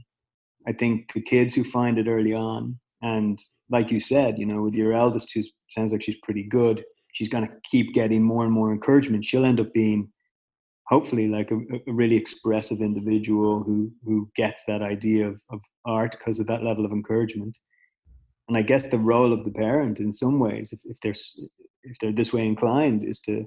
[0.68, 4.62] I think the kids who find it early on, and like you said, you know,
[4.62, 8.44] with your eldest, who sounds like she's pretty good, she's going to keep getting more
[8.44, 9.26] and more encouragement.
[9.26, 10.10] She'll end up being
[10.88, 16.12] hopefully like a, a really expressive individual who who gets that idea of, of art
[16.12, 17.58] because of that level of encouragement.
[18.48, 21.22] And I guess the role of the parent in some ways, if, if they're
[21.84, 23.46] if they're this way inclined, is to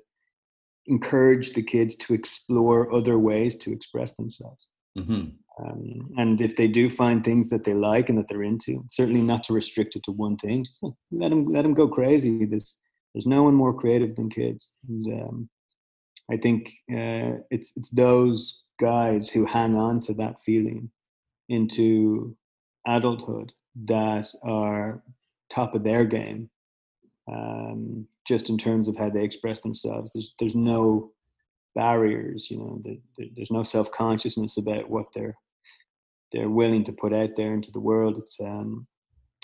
[0.87, 4.67] encourage the kids to explore other ways to express themselves.
[4.99, 5.31] Mm-hmm.
[5.63, 9.23] Um, and if they do find things that they like and that they're into, certainly
[9.23, 10.65] not to restrict it to one thing.
[10.65, 12.45] Just let them let them go crazy.
[12.45, 12.77] There's
[13.15, 14.73] there's no one more creative than kids.
[14.89, 15.51] And um,
[16.31, 20.91] I think uh, it's it's those guys who hang on to that feeling
[21.49, 22.37] into
[22.87, 23.53] adulthood
[23.85, 25.03] that are
[25.51, 26.49] top of their game.
[27.31, 31.13] Um, just in terms of how they express themselves, there's there's no
[31.75, 32.51] barriers.
[32.51, 35.37] You know, there, there's no self consciousness about what they're
[36.33, 38.19] they're willing to put out there into the world.
[38.19, 38.87] It's um,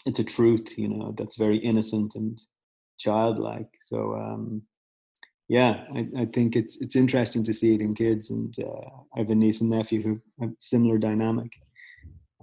[0.06, 2.40] it's a truth, you know, that's very innocent and
[2.98, 3.68] childlike.
[3.80, 4.62] So um,
[5.48, 9.20] yeah, I, I, think it's it's interesting to see it in kids, and uh, I
[9.20, 11.52] have a niece and nephew who have similar dynamic,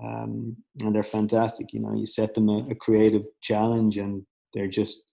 [0.02, 1.74] um, and they're fantastic.
[1.74, 5.06] You know, you set them a, a, creative challenge, and they're just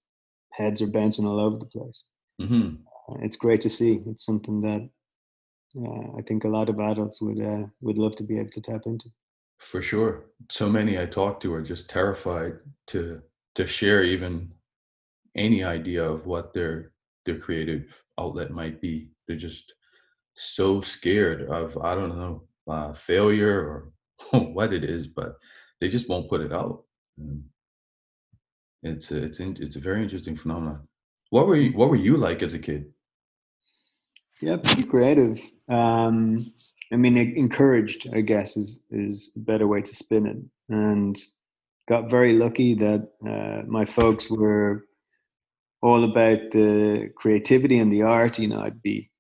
[0.53, 2.05] heads are bouncing all over the place.
[2.41, 2.77] Mm-hmm.
[3.09, 4.03] Uh, it's great to see.
[4.07, 4.89] It's something that
[5.85, 8.61] uh, I think a lot of adults would uh, would love to be able to
[8.61, 9.11] tap into.
[9.61, 10.25] For sure.
[10.51, 12.55] So many I talk to are just terrified
[12.89, 13.23] to
[13.57, 14.53] to share even
[15.37, 16.93] any idea of what their
[17.27, 19.11] their creative outlet might be.
[19.29, 19.75] They're just
[20.35, 23.61] so scared of I don't know uh, failure
[24.33, 25.37] or what it is, but
[25.79, 26.85] they just won't put it out.
[28.83, 30.89] It's a, it's in, it's a very interesting phenomenon.
[31.29, 32.87] What were you What were you like as a kid?
[34.41, 35.39] Yeah, pretty creative.
[35.69, 36.55] Um,
[36.93, 40.39] I mean, encouraged, I guess, is is a better way to spin it.
[40.69, 41.17] And
[41.89, 44.85] got very lucky that uh, my folks were
[45.83, 48.39] all about the creativity and the art.
[48.39, 49.11] You know, I'd be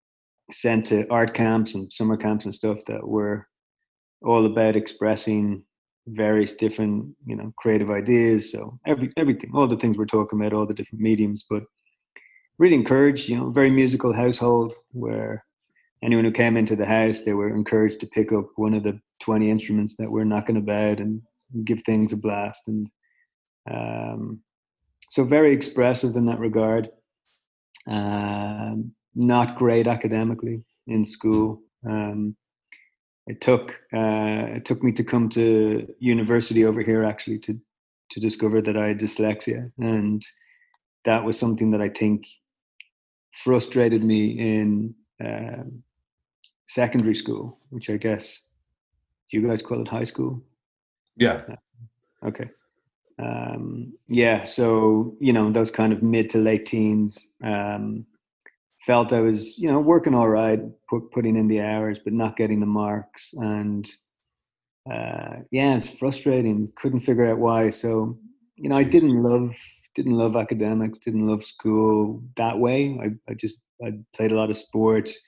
[0.51, 3.47] sent to art camps and summer camps and stuff that were
[4.23, 5.65] all about expressing
[6.09, 8.51] various different, you know, creative ideas.
[8.51, 11.63] So every everything, all the things we're talking about, all the different mediums, but
[12.59, 13.29] really encouraged.
[13.29, 15.45] You know, very musical household where
[16.03, 19.01] anyone who came into the house, they were encouraged to pick up one of the
[19.21, 21.21] 20 instruments that we're knocking about and
[21.65, 22.63] give things a blast.
[22.69, 22.89] And
[23.71, 24.41] um,
[25.11, 26.89] so very expressive in that regard.
[27.87, 31.63] Um, not great academically in school.
[31.87, 32.37] Um,
[33.27, 37.61] it took uh, it took me to come to university over here actually to
[38.11, 40.25] to discover that I had dyslexia, and
[41.05, 42.27] that was something that I think
[43.33, 45.83] frustrated me in um,
[46.71, 48.47] secondary school, which I guess
[49.31, 50.43] you guys call it high school.
[51.17, 51.43] Yeah.
[52.25, 52.49] Okay.
[53.19, 54.45] Um, yeah.
[54.45, 57.29] So you know those kind of mid to late teens.
[57.43, 58.07] Um,
[58.79, 62.37] felt I was you know working all right, put, putting in the hours, but not
[62.37, 63.91] getting the marks, and
[64.91, 66.73] uh, yeah, it's frustrating.
[66.77, 67.71] Couldn't figure out why.
[67.71, 68.17] So
[68.57, 69.57] you know, I didn't love
[69.97, 72.97] didn't love academics, didn't love school that way.
[73.03, 75.21] I, I just I played a lot of sports,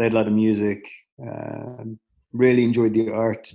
[0.00, 0.90] played a lot of music,
[1.28, 1.84] uh,
[2.32, 3.52] really enjoyed the art,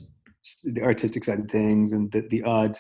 [0.63, 2.77] the artistic side of things, and the, the odd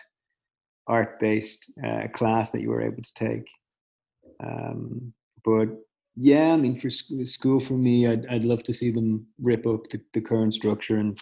[0.85, 3.47] art-based uh, class that you were able to take.
[4.39, 5.11] Um,
[5.43, 5.69] but
[6.15, 9.89] yeah, I mean, for school for me, I'd I'd love to see them rip up
[9.89, 11.19] the, the current structure and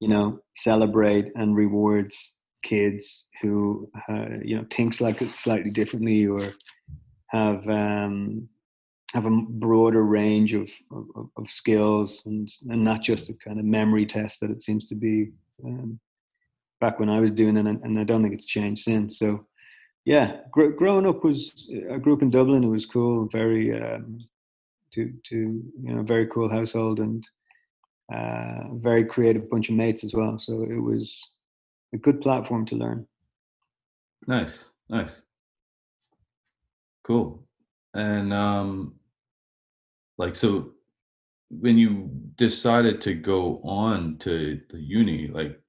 [0.00, 6.52] you know celebrate and rewards kids who uh, you know thinks like slightly differently or
[7.28, 8.50] have um,
[9.14, 13.64] have a broader range of, of, of, skills and, and not just a kind of
[13.64, 15.30] memory test that it seems to be
[15.64, 15.98] um,
[16.80, 19.18] back when I was doing it, and, and, I don't think it's changed since.
[19.18, 19.46] So,
[20.04, 22.64] yeah, gr- growing up was I grew up in Dublin.
[22.64, 24.18] It was cool, very um,
[24.92, 27.26] to to you know very cool household and
[28.12, 30.38] uh, very creative bunch of mates as well.
[30.38, 31.30] So it was
[31.94, 33.06] a good platform to learn.
[34.26, 35.22] Nice, nice,
[37.04, 37.45] cool.
[37.96, 38.96] And um,
[40.18, 40.72] like so
[41.48, 45.60] when you decided to go on to the uni like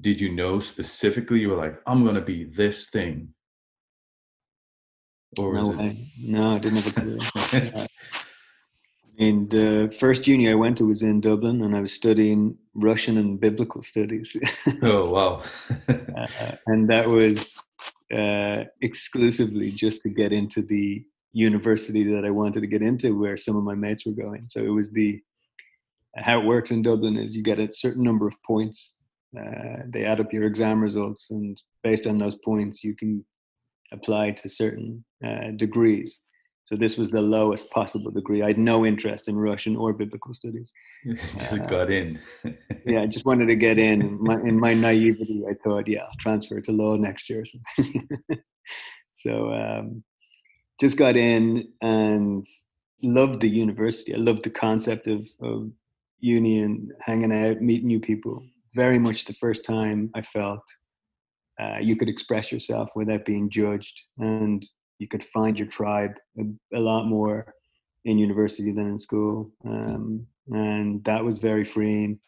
[0.00, 3.28] did you know specifically you were like i'm going to be this thing
[5.38, 5.72] or no.
[5.80, 5.96] It...
[6.18, 7.18] no i didn't have a clue
[7.52, 7.86] uh,
[9.16, 12.58] I mean, the first uni I went to was in Dublin, and I was studying
[12.74, 14.36] Russian and biblical studies.
[14.82, 15.42] oh wow!
[15.88, 16.26] uh,
[16.66, 17.62] and that was
[18.12, 23.36] uh, exclusively just to get into the university that I wanted to get into where
[23.36, 24.46] some of my mates were going.
[24.46, 25.20] So it was the
[26.16, 29.00] how it works in Dublin is you get a certain number of points.
[29.36, 33.24] Uh, they add up your exam results, and based on those points, you can
[33.92, 36.20] apply to certain uh, degrees.
[36.64, 38.42] So this was the lowest possible degree.
[38.42, 40.72] I had no interest in Russian or biblical studies.
[41.06, 42.18] just uh, got in.
[42.86, 44.00] yeah, I just wanted to get in.
[44.00, 47.44] In my, in my naivety, I thought, yeah, I'll transfer to law next year.
[49.12, 50.02] so um,
[50.80, 52.46] just got in and
[53.02, 54.14] loved the university.
[54.14, 55.70] I loved the concept of, of
[56.20, 58.42] uni and hanging out, meeting new people.
[58.74, 60.62] Very much the first time I felt
[61.60, 64.64] uh, you could express yourself without being judged, and
[64.98, 66.42] you could find your tribe a,
[66.78, 67.54] a lot more
[68.04, 72.18] in university than in school, um, and that was very freeing.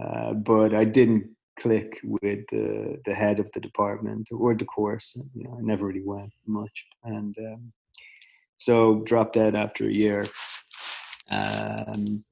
[0.00, 5.16] Uh, but I didn't click with the the head of the department or the course.
[5.34, 7.72] You know, I never really went much, and um,
[8.56, 10.26] so dropped out after a year.
[11.30, 12.24] Um,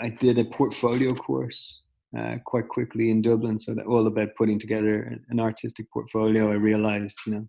[0.00, 1.82] I did a portfolio course
[2.16, 6.50] uh, quite quickly in Dublin, so that all about putting together an artistic portfolio.
[6.50, 7.48] I realized, you know,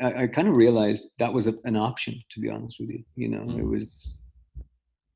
[0.00, 2.20] I, I kind of realized that was a, an option.
[2.30, 3.58] To be honest with you, you know, mm.
[3.58, 4.18] it was.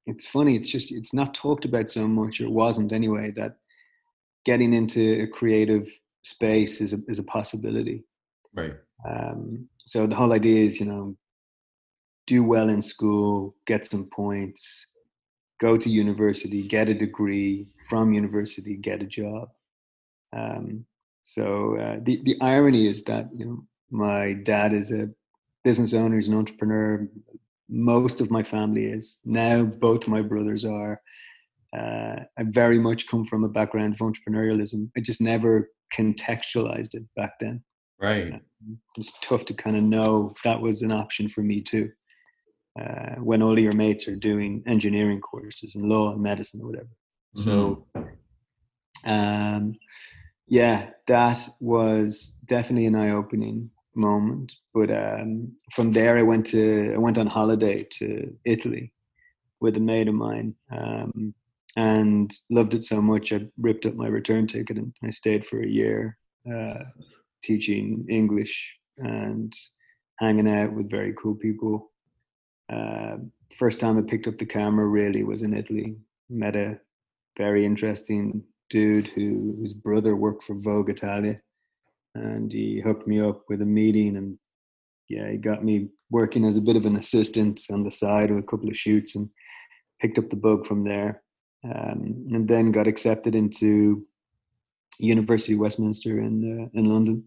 [0.06, 0.54] It's funny.
[0.54, 3.32] It's just it's not talked about so much, or wasn't anyway.
[3.34, 3.56] That
[4.44, 5.88] getting into a creative
[6.22, 8.04] space is a is a possibility.
[8.54, 8.74] Right.
[9.08, 11.16] Um, so the whole idea is, you know,
[12.26, 14.86] do well in school, get some points,
[15.60, 19.48] go to university, get a degree from university, get a job.
[20.34, 20.84] Um,
[21.22, 25.08] so uh, the the irony is that you know my dad is a
[25.62, 27.08] business owner, he's an entrepreneur.
[27.68, 29.64] Most of my family is now.
[29.64, 31.00] Both my brothers are.
[31.76, 34.90] Uh, I very much come from a background of entrepreneurialism.
[34.96, 37.64] I just never contextualized it back then.
[38.00, 38.34] Right.
[38.34, 38.38] Uh,
[38.96, 41.90] it's tough to kind of know that was an option for me too.
[42.78, 46.66] Uh, when all of your mates are doing engineering courses and law and medicine or
[46.66, 46.88] whatever.
[47.36, 47.44] Mm-hmm.
[47.44, 47.86] So,
[49.06, 49.76] um,
[50.48, 54.52] yeah, that was definitely an eye-opening moment.
[54.72, 58.92] But um, from there, I went to I went on holiday to Italy
[59.60, 61.34] with a mate of mine, um,
[61.76, 65.62] and loved it so much I ripped up my return ticket and I stayed for
[65.62, 66.18] a year,
[66.52, 66.84] uh,
[67.42, 69.52] teaching English and
[70.18, 71.90] hanging out with very cool people.
[72.70, 73.16] Uh,
[73.56, 75.96] first time I picked up the camera really was in Italy.
[76.30, 76.78] Met a
[77.36, 81.36] very interesting dude who, whose brother worked for Vogue Italia,
[82.14, 84.38] and he hooked me up with a meeting, and
[85.08, 88.44] yeah, he got me working as a bit of an assistant on the side with
[88.44, 89.28] a couple of shoots, and
[90.00, 91.22] picked up the bug from there,
[91.64, 94.06] um, and then got accepted into
[94.98, 97.24] University of Westminster in uh, in London.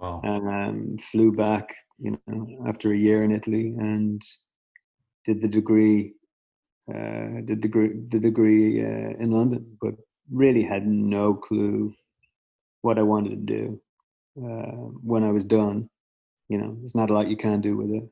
[0.00, 0.20] Wow.
[0.24, 4.20] Um, flew back, you know, after a year in Italy, and
[5.24, 6.14] did the degree
[6.92, 9.94] uh, did the degree, the degree uh, in London, but
[10.30, 11.92] really had no clue
[12.82, 13.80] what I wanted to do
[14.36, 15.88] uh, when I was done.
[16.48, 18.08] You know, there's not a lot you can do with a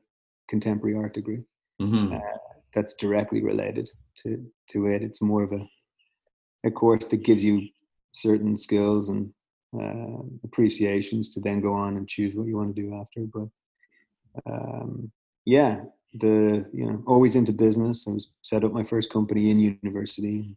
[0.49, 1.45] contemporary art degree.
[1.81, 2.13] Mm-hmm.
[2.13, 2.37] Uh,
[2.73, 3.89] that's directly related
[4.23, 5.03] to to it.
[5.03, 5.67] It's more of a
[6.65, 7.67] a course that gives you
[8.13, 9.31] certain skills and
[9.79, 13.25] uh, appreciations to then go on and choose what you want to do after.
[13.33, 15.11] But um,
[15.45, 15.81] yeah,
[16.13, 18.07] the you know always into business.
[18.07, 20.55] I was set up my first company in university.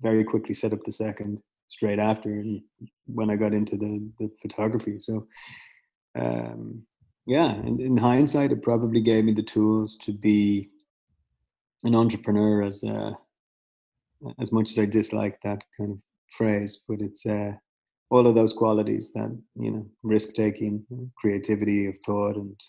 [0.00, 1.40] Very quickly set up the second
[1.72, 2.60] straight after, and
[3.06, 4.96] when I got into the the photography.
[5.00, 5.26] So
[6.18, 6.82] um,
[7.26, 10.68] yeah, in, in hindsight, it probably gave me the tools to be
[11.84, 13.12] an entrepreneur as uh,
[14.40, 15.98] as much as I dislike that kind of
[16.30, 17.52] phrase, but it's uh,
[18.10, 20.84] all of those qualities that you know risk taking,
[21.16, 22.60] creativity of thought, and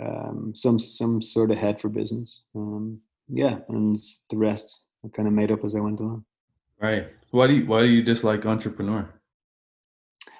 [0.00, 2.42] um, some some sort of head for business.
[2.56, 3.96] Um, yeah, and
[4.30, 6.24] the rest I kind of made up as I went along.
[6.80, 7.08] Right.
[7.30, 9.08] Why do you Why do you dislike entrepreneur?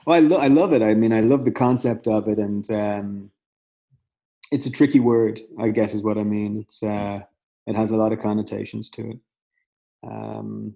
[0.07, 0.83] Well, I, lo- I love it.
[0.83, 3.31] I mean, I love the concept of it, and um,
[4.51, 5.41] it's a tricky word.
[5.59, 6.57] I guess is what I mean.
[6.59, 7.21] It's uh,
[7.67, 9.19] it has a lot of connotations to it,
[10.07, 10.75] um,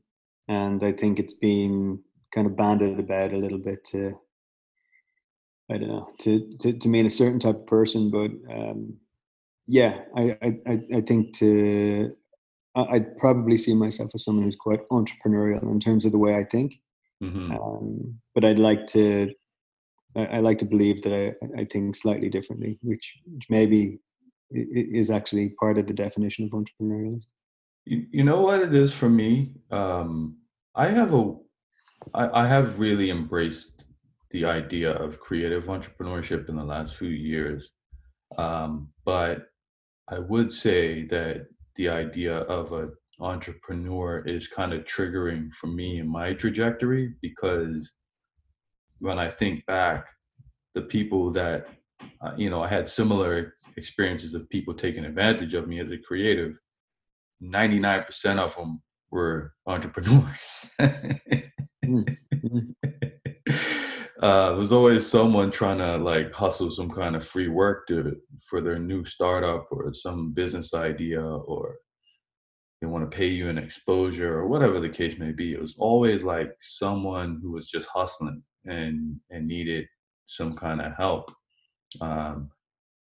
[0.49, 2.01] and I think it's been
[2.35, 4.19] kind of banded about a little bit to
[5.71, 8.99] I don't know to to, to mean a certain type of person, but um,
[9.67, 12.15] yeah, I, I I think to
[12.75, 16.45] I'd probably see myself as someone who's quite entrepreneurial in terms of the way I
[16.45, 16.81] think.
[17.23, 17.53] Mm-hmm.
[17.53, 19.31] Um, but I'd like to
[20.17, 23.99] I, I, like to believe that I, I think slightly differently, which, which maybe
[24.51, 27.25] is actually part of the definition of entrepreneurialism.
[27.85, 29.55] You, you know what it is for me?
[29.71, 30.37] Um,
[30.75, 31.35] I have a
[32.15, 33.85] I, I have really embraced
[34.31, 37.71] the idea of creative entrepreneurship in the last few years.
[38.39, 39.47] Um, but
[40.09, 41.47] I would say that
[41.77, 47.95] the idea of an entrepreneur is kind of triggering for me in my trajectory because
[48.99, 50.07] when I think back,
[50.75, 51.67] the people that,
[52.21, 55.99] uh, you know, I had similar experiences of people taking advantage of me as a
[55.99, 56.57] creative,
[57.43, 60.75] 99% of them were entrepreneurs.
[60.81, 62.03] mm-hmm.
[64.23, 68.17] uh, there's always someone trying to like hustle some kind of free work to
[68.49, 71.77] for their new startup or some business idea or
[72.81, 75.53] they want to pay you an exposure or whatever the case may be.
[75.53, 79.87] It was always like someone who was just hustling and and needed
[80.27, 81.33] some kind of help.
[82.01, 82.51] Um,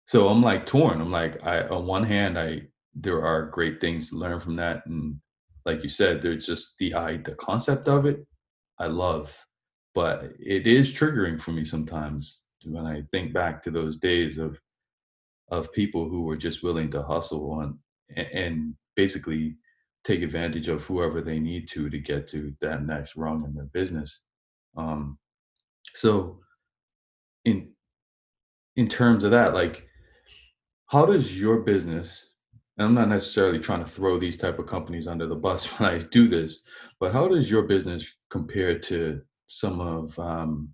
[0.07, 1.03] so I'm like torn.
[1.03, 2.62] I'm like, I on one hand, I
[2.95, 5.21] there are great things to learn from that, and
[5.66, 8.27] like you said, there's just the I the concept of it.
[8.79, 9.37] I love
[9.95, 14.61] but it is triggering for me sometimes when I think back to those days of
[15.51, 17.78] of people who were just willing to hustle on
[18.16, 19.57] and basically
[20.05, 23.64] take advantage of whoever they need to to get to that next rung in their
[23.64, 24.20] business.
[24.76, 25.18] Um,
[25.95, 26.41] so
[27.45, 27.72] in
[28.76, 29.86] in terms of that, like
[30.86, 32.30] how does your business
[32.80, 35.91] and I'm not necessarily trying to throw these type of companies under the bus when
[35.91, 36.61] I do this,
[36.99, 39.20] but how does your business compare to
[39.53, 40.73] some of um,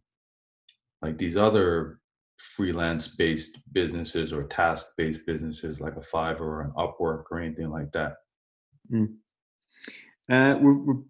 [1.00, 1.98] like these other
[2.36, 7.70] freelance based businesses or task based businesses like a Fiverr or an Upwork or anything
[7.70, 8.16] like that?
[8.92, 9.14] Mm.
[10.30, 11.02] Uh, we're, we're,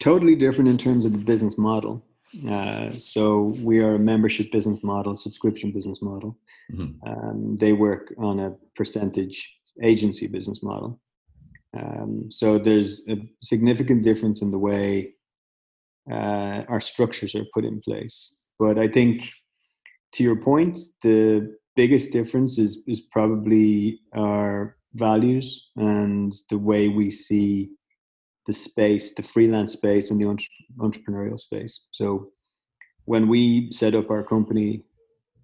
[0.00, 2.06] totally different in terms of the business model.
[2.48, 6.38] Uh, so we are a membership business model, subscription business model.
[6.72, 7.08] Mm-hmm.
[7.10, 9.52] Um, they work on a percentage
[9.82, 11.00] agency business model.
[11.76, 15.14] Um, so there's a significant difference in the way
[16.10, 18.36] uh, our structures are put in place.
[18.58, 19.28] But I think,
[20.12, 27.10] to your point, the biggest difference is is probably our values and the way we
[27.10, 27.70] see
[28.46, 30.24] the space, the freelance space, and the
[30.80, 31.86] entrepreneurial space.
[31.90, 32.30] So
[33.04, 34.84] when we set up our company,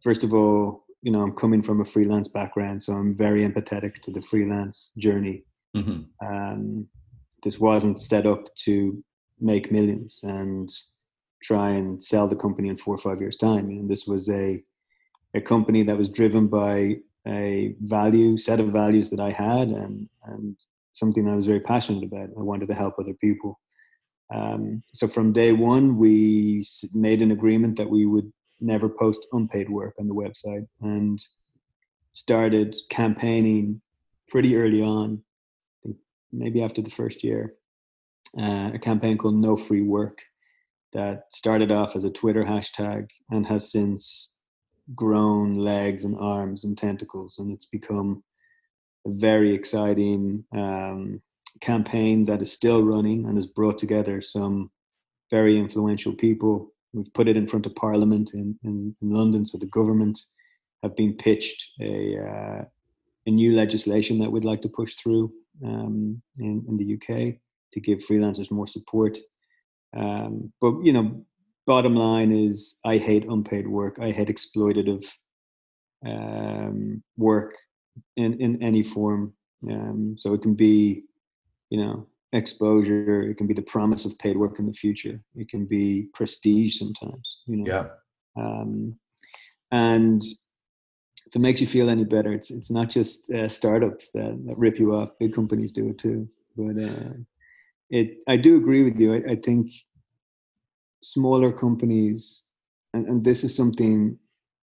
[0.03, 4.01] first of all, you know, I'm coming from a freelance background, so I'm very empathetic
[4.01, 5.45] to the freelance journey.
[5.77, 6.27] Mm-hmm.
[6.27, 6.89] Um,
[7.43, 9.05] this wasn't set up to
[9.41, 10.71] make millions and
[11.43, 13.69] try and sell the company in four or five years' time.
[13.69, 14.63] And this was a
[15.37, 20.09] a company that was driven by a value set of values that I had and
[20.27, 20.57] and
[20.93, 22.31] something I was very passionate about.
[22.39, 23.59] I wanted to help other people.
[24.33, 29.69] Um, so from day one, we made an agreement that we would never post unpaid
[29.69, 31.19] work on the website and
[32.13, 33.81] started campaigning
[34.29, 35.23] pretty early on,
[36.33, 37.55] maybe after the first year,
[38.39, 40.23] uh, a campaign called No Free Work
[40.93, 44.35] that started off as a Twitter hashtag and has since
[44.95, 48.23] grown legs and arms and tentacles, and it's become
[49.07, 51.21] a very exciting um,
[51.61, 54.71] campaign that is still running and has brought together some
[55.31, 56.73] very influential people.
[56.93, 60.19] We've put it in front of Parliament in, in, in London, so the government
[60.83, 62.65] have been pitched a, uh,
[63.27, 65.33] a new legislation that we'd like to push through
[65.65, 67.37] um, in, in the UK
[67.75, 69.19] to give freelancers more support.
[69.97, 71.25] Um, but you know,
[71.67, 73.99] bottom line is, I hate unpaid work.
[74.01, 75.05] I hate exploitative
[76.07, 77.55] um, work
[78.17, 79.35] in in any form.
[79.71, 81.05] Um, so it can be,
[81.71, 83.23] you know, exposure.
[83.23, 85.21] It can be the promise of paid work in the future.
[85.35, 87.39] It can be prestige sometimes.
[87.47, 87.67] You know.
[87.73, 88.43] Yeah.
[88.43, 88.99] Um,
[89.71, 90.23] and
[91.27, 94.59] if it makes you feel any better, it's it's not just uh, startups that, that
[94.59, 95.19] rip you off.
[95.19, 96.29] Big companies do it too.
[96.57, 97.15] But uh,
[97.91, 99.15] it, I do agree with you.
[99.15, 99.71] I, I think
[101.03, 102.45] smaller companies,
[102.93, 104.19] and, and this is something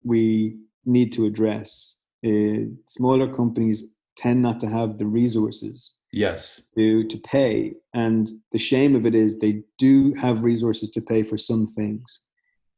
[0.05, 1.97] we need to address
[2.27, 6.61] uh, smaller companies tend not to have the resources yes.
[6.77, 7.75] to to pay.
[7.95, 12.23] And the shame of it is they do have resources to pay for some things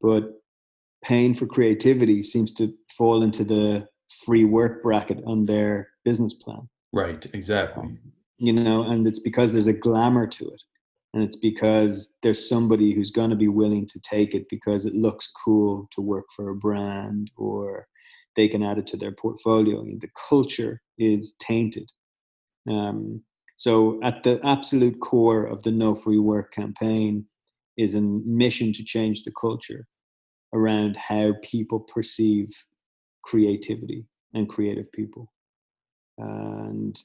[0.03, 0.25] but
[1.03, 3.87] paying for creativity seems to fall into the
[4.25, 6.69] free work bracket on their business plan.
[6.91, 7.83] Right exactly.
[7.83, 7.99] um,
[8.43, 10.61] you know and it's because there's a glamour to it
[11.13, 14.95] and it's because there's somebody who's going to be willing to take it because it
[14.95, 17.87] looks cool to work for a brand or
[18.35, 19.83] they can add it to their portfolio.
[19.83, 21.91] The culture is tainted.
[22.67, 23.21] Um,
[23.55, 27.25] so, at the absolute core of the No Free Work campaign
[27.77, 29.85] is a mission to change the culture
[30.53, 32.49] around how people perceive
[33.23, 35.31] creativity and creative people.
[36.17, 36.99] And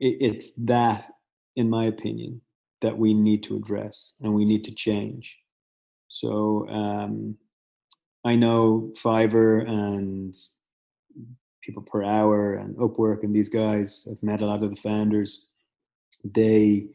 [0.00, 1.10] it, it's that,
[1.56, 2.40] in my opinion,
[2.82, 5.38] that we need to address and we need to change.
[6.08, 7.36] So, um,
[8.24, 10.34] I know Fiverr and
[11.66, 14.06] PeoplePerHour and Upwork and these guys.
[14.10, 15.46] I've met a lot of the founders.
[16.24, 16.88] They,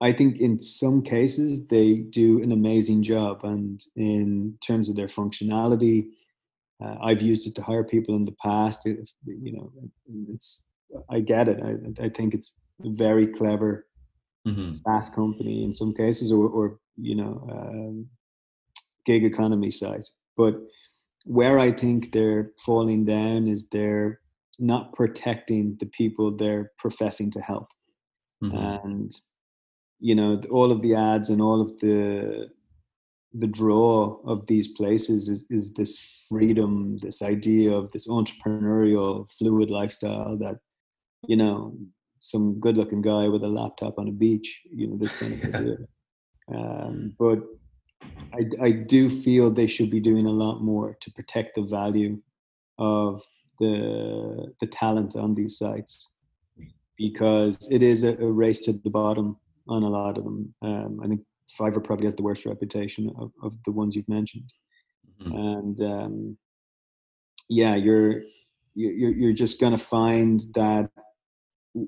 [0.00, 3.44] I think, in some cases, they do an amazing job.
[3.44, 6.10] And in terms of their functionality,
[6.82, 8.84] uh, I've used it to hire people in the past.
[8.84, 9.72] You know,
[10.28, 10.64] it's
[11.10, 11.60] I get it.
[11.62, 13.86] I, I think it's a very clever
[14.46, 14.72] mm-hmm.
[14.72, 18.06] SaaS company in some cases, or, or you know, um,
[19.04, 20.08] gig economy site.
[20.36, 20.56] But
[21.24, 24.20] where I think they're falling down is they're
[24.58, 27.68] not protecting the people they're professing to help.
[28.42, 28.86] Mm-hmm.
[28.86, 29.20] And
[30.00, 32.48] you know, all of the ads and all of the
[33.34, 39.70] the draw of these places is, is this freedom, this idea of this entrepreneurial, fluid
[39.70, 40.56] lifestyle that,
[41.26, 41.76] you know,
[42.20, 45.38] some good looking guy with a laptop on a beach, you know, this kind of
[45.50, 45.58] yeah.
[45.58, 45.76] idea.
[46.54, 47.40] Um, but
[48.32, 52.20] I, I do feel they should be doing a lot more to protect the value
[52.78, 53.22] of
[53.58, 56.14] the the talent on these sites
[56.96, 59.36] because it is a, a race to the bottom
[59.68, 60.54] on a lot of them.
[60.62, 61.20] Um, I think
[61.58, 64.52] Fiverr probably has the worst reputation of, of the ones you've mentioned,
[65.20, 65.32] mm-hmm.
[65.32, 66.38] and um,
[67.48, 68.22] yeah, you're
[68.74, 70.90] you're you're just gonna find that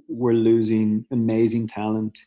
[0.08, 2.18] we're losing amazing talent,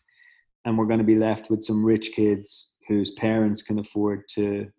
[0.65, 4.69] and we're going to be left with some rich kids whose parents can afford to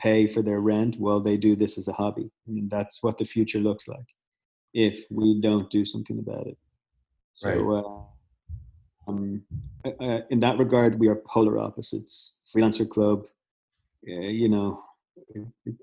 [0.00, 2.30] pay for their rent while they do this as a hobby.
[2.46, 4.06] I mean, that's what the future looks like
[4.74, 6.58] if we don't do something about it.
[7.32, 7.84] So, right.
[7.84, 9.42] uh, um,
[9.84, 12.36] uh, in that regard, we are polar opposites.
[12.54, 13.22] Freelancer Club,
[14.08, 14.82] uh, you know,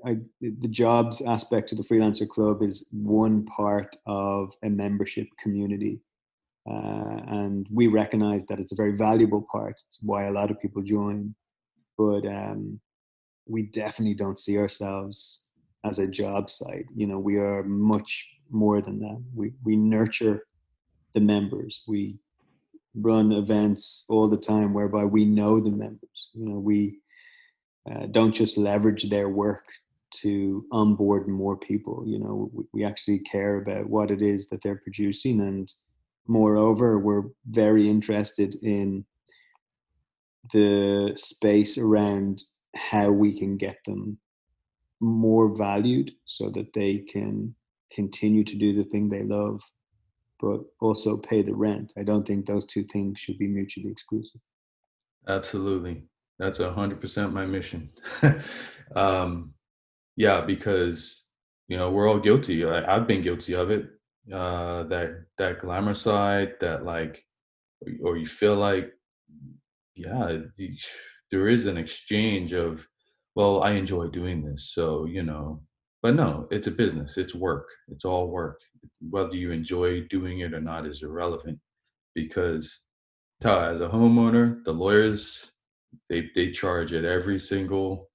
[0.06, 6.02] I, the jobs aspect of the Freelancer Club is one part of a membership community.
[6.70, 9.80] Uh, and we recognize that it's a very valuable part.
[9.88, 11.34] It's why a lot of people join.
[11.97, 12.80] But um,
[13.47, 15.45] we definitely don't see ourselves
[15.84, 16.86] as a job site.
[16.95, 19.24] You know, we are much more than that.
[19.34, 20.45] We, we nurture
[21.14, 21.84] the members.
[21.88, 22.20] We
[22.95, 26.30] run events all the time whereby we know the members.
[26.34, 26.99] You know, we
[27.89, 29.64] uh, don't just leverage their work
[30.12, 32.03] to onboard more people.
[32.05, 35.74] You know, we, we actually care about what it is that they're producing, and
[36.28, 39.05] moreover, we're very interested in
[40.53, 42.43] the space around
[42.76, 44.17] how we can get them
[44.99, 47.53] more valued so that they can
[47.91, 49.61] continue to do the thing they love
[50.41, 51.93] but also pay the rent.
[51.97, 54.41] I don't think those two things should be mutually exclusive.
[55.28, 56.03] Absolutely.
[56.39, 57.91] That's a hundred percent my mission.
[58.95, 59.53] um,
[60.15, 61.26] yeah, because
[61.67, 62.65] you know we're all guilty.
[62.65, 63.86] I, I've been guilty of it.
[64.32, 67.24] Uh, that that glamour side, that like,
[68.03, 68.91] or you feel like,
[69.95, 70.78] yeah, the,
[71.32, 72.86] there is an exchange of,
[73.36, 75.63] well, I enjoy doing this, so you know,
[76.03, 77.17] but no, it's a business.
[77.17, 77.67] It's work.
[77.88, 78.61] It's all work
[79.09, 81.59] whether you enjoy doing it or not is irrelevant
[82.13, 82.82] because
[83.43, 85.51] as a homeowner, the lawyers
[86.09, 88.09] they they charge at every single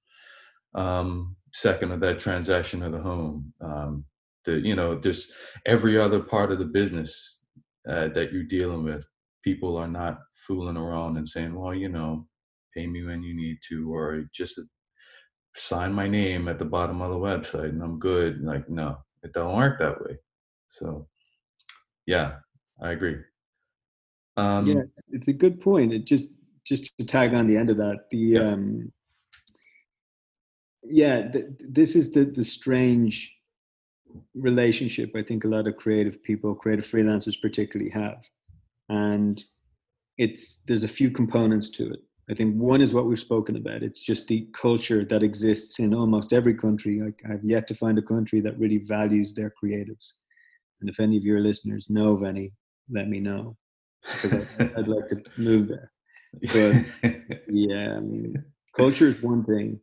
[0.73, 3.53] um, second of that transaction of the home.
[3.61, 4.05] Um,
[4.47, 5.31] the you know just
[5.67, 7.39] every other part of the business
[7.87, 9.05] uh, that you're dealing with,
[9.43, 10.17] people are not
[10.47, 12.27] fooling around and saying, well, you know,
[12.75, 14.59] pay me when you need to, or just
[15.55, 18.41] sign my name at the bottom of the website and I'm good.
[18.41, 20.17] Like no, it don't work that way.
[20.67, 21.07] So,
[22.05, 22.33] yeah,
[22.81, 23.17] I agree.
[24.35, 25.93] Um, yeah, it's a good point.
[25.93, 26.29] It just
[26.65, 28.91] just to tag on the end of that, the yeah, um,
[30.83, 33.33] yeah the, this is the the strange
[34.35, 38.23] relationship I think a lot of creative people, creative freelancers particularly have,
[38.89, 39.43] and
[40.17, 41.99] it's there's a few components to it.
[42.29, 43.83] I think one is what we've spoken about.
[43.83, 47.01] It's just the culture that exists in almost every country.
[47.01, 50.11] I, I've yet to find a country that really values their creatives.
[50.81, 52.51] And if any of your listeners know of any,
[52.89, 53.55] let me know
[54.03, 55.91] because I, would like to move there.
[56.41, 57.11] But
[57.49, 58.43] yeah, I mean,
[58.75, 59.79] culture is one thing.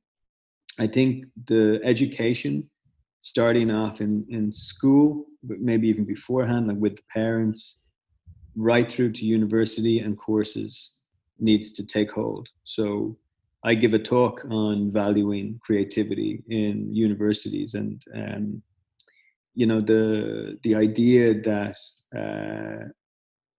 [0.78, 2.68] I think the education
[3.24, 7.84] starting off in, in school, but maybe even beforehand, like with the parents,
[8.54, 10.98] right through to university and courses
[11.40, 12.50] needs to take hold.
[12.64, 13.16] So
[13.64, 18.62] I give a talk on valuing creativity in universities and um,
[19.54, 21.78] you know the the idea that
[22.14, 22.84] uh,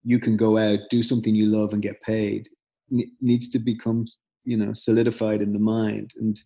[0.04, 2.48] you can go out do something you love and get paid
[2.92, 4.06] n- needs to become
[4.44, 6.36] you know solidified in the mind and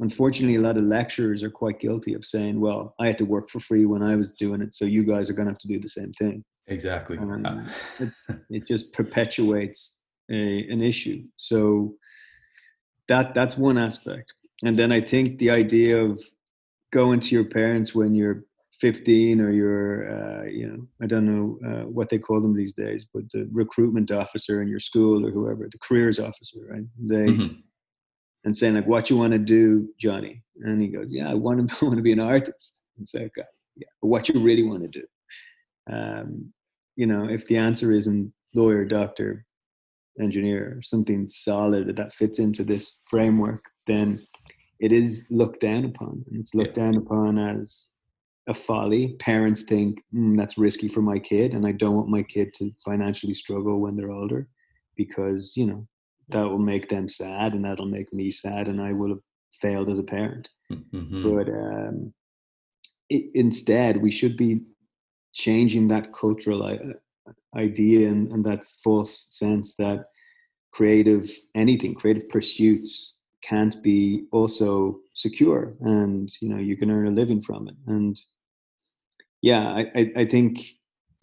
[0.00, 3.48] unfortunately a lot of lecturers are quite guilty of saying well i had to work
[3.48, 5.68] for free when i was doing it so you guys are going to have to
[5.68, 6.44] do the same thing.
[6.66, 7.18] Exactly.
[7.18, 7.64] Um,
[8.00, 8.10] it,
[8.50, 9.98] it, just perpetuates
[10.30, 11.22] a, an issue.
[11.36, 11.94] So
[13.08, 14.32] that that's one aspect.
[14.64, 16.22] And then i think the idea of
[16.92, 18.44] going to your parents when you're
[18.80, 22.72] 15 or you're uh, you know i don't know uh, what they call them these
[22.72, 26.84] days but the recruitment officer in your school or whoever the careers officer right?
[26.98, 27.60] They mm-hmm.
[28.44, 31.68] And saying like what you want to do johnny and he goes yeah i want
[31.68, 34.62] to, I want to be an artist and say okay yeah but what you really
[34.62, 35.04] want to do
[35.92, 36.52] um,
[36.96, 39.44] you know if the answer isn't lawyer doctor
[40.20, 44.24] engineer something solid that fits into this framework then
[44.80, 46.84] it is looked down upon and it's looked yeah.
[46.84, 47.90] down upon as
[48.46, 49.16] a folly.
[49.18, 52.70] Parents think mm, that's risky for my kid, and I don't want my kid to
[52.84, 54.48] financially struggle when they're older,
[54.96, 55.86] because you know
[56.28, 59.20] that will make them sad, and that'll make me sad, and I will have
[59.52, 60.48] failed as a parent.
[60.72, 61.22] Mm-hmm.
[61.22, 62.12] But um,
[63.10, 64.60] it, instead, we should be
[65.32, 66.76] changing that cultural uh,
[67.56, 70.06] idea and, and that false sense that
[70.72, 77.10] creative anything, creative pursuits can't be also secure and you know you can earn a
[77.10, 78.16] living from it and
[79.44, 80.60] yeah, I, I think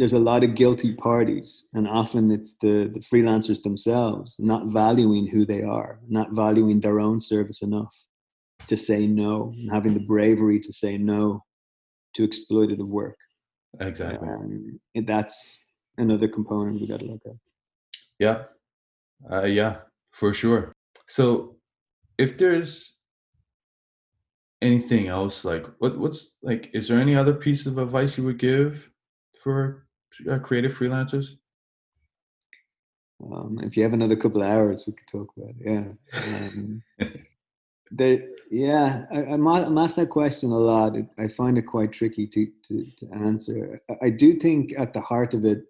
[0.02, 5.28] there's a lot of guilty parties, and often it's the, the freelancers themselves not valuing
[5.28, 7.96] who they are, not valuing their own service enough
[8.66, 11.44] to say no, and having the bravery to say no
[12.16, 13.16] to exploitative work.
[13.80, 14.28] Exactly.
[14.28, 15.64] Um, and that's
[16.00, 17.36] another component we got to look at.
[18.18, 18.46] Yeah.
[19.32, 19.82] Uh, yeah,
[20.14, 20.74] for sure.
[21.06, 21.58] So
[22.18, 22.96] if there's
[24.64, 28.38] anything else like what what's like is there any other piece of advice you would
[28.38, 28.92] give
[29.44, 29.88] for
[30.30, 31.38] uh, creative freelancers
[33.24, 35.66] Um, if you have another couple of hours, we could talk about it.
[35.66, 35.92] Yeah.
[36.38, 36.84] Um,
[37.92, 40.96] the, yeah, I, I'm, I'm asked that question a lot.
[41.18, 43.82] I find it quite tricky to, to, to answer.
[44.02, 45.64] I do think at the heart of it,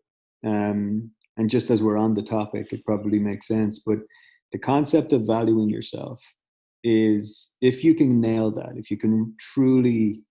[0.46, 4.00] um, and just as we're on the topic, it probably makes sense, but
[4.52, 6.22] the concept of valuing yourself
[6.84, 10.22] is if you can nail that, if you can truly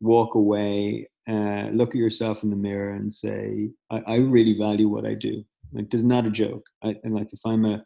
[0.00, 4.88] walk away, uh, look at yourself in the mirror and say, I, I really value
[4.88, 5.44] what I do.
[5.72, 6.64] Like, there's not a joke.
[6.82, 7.84] I, and like, if I'm a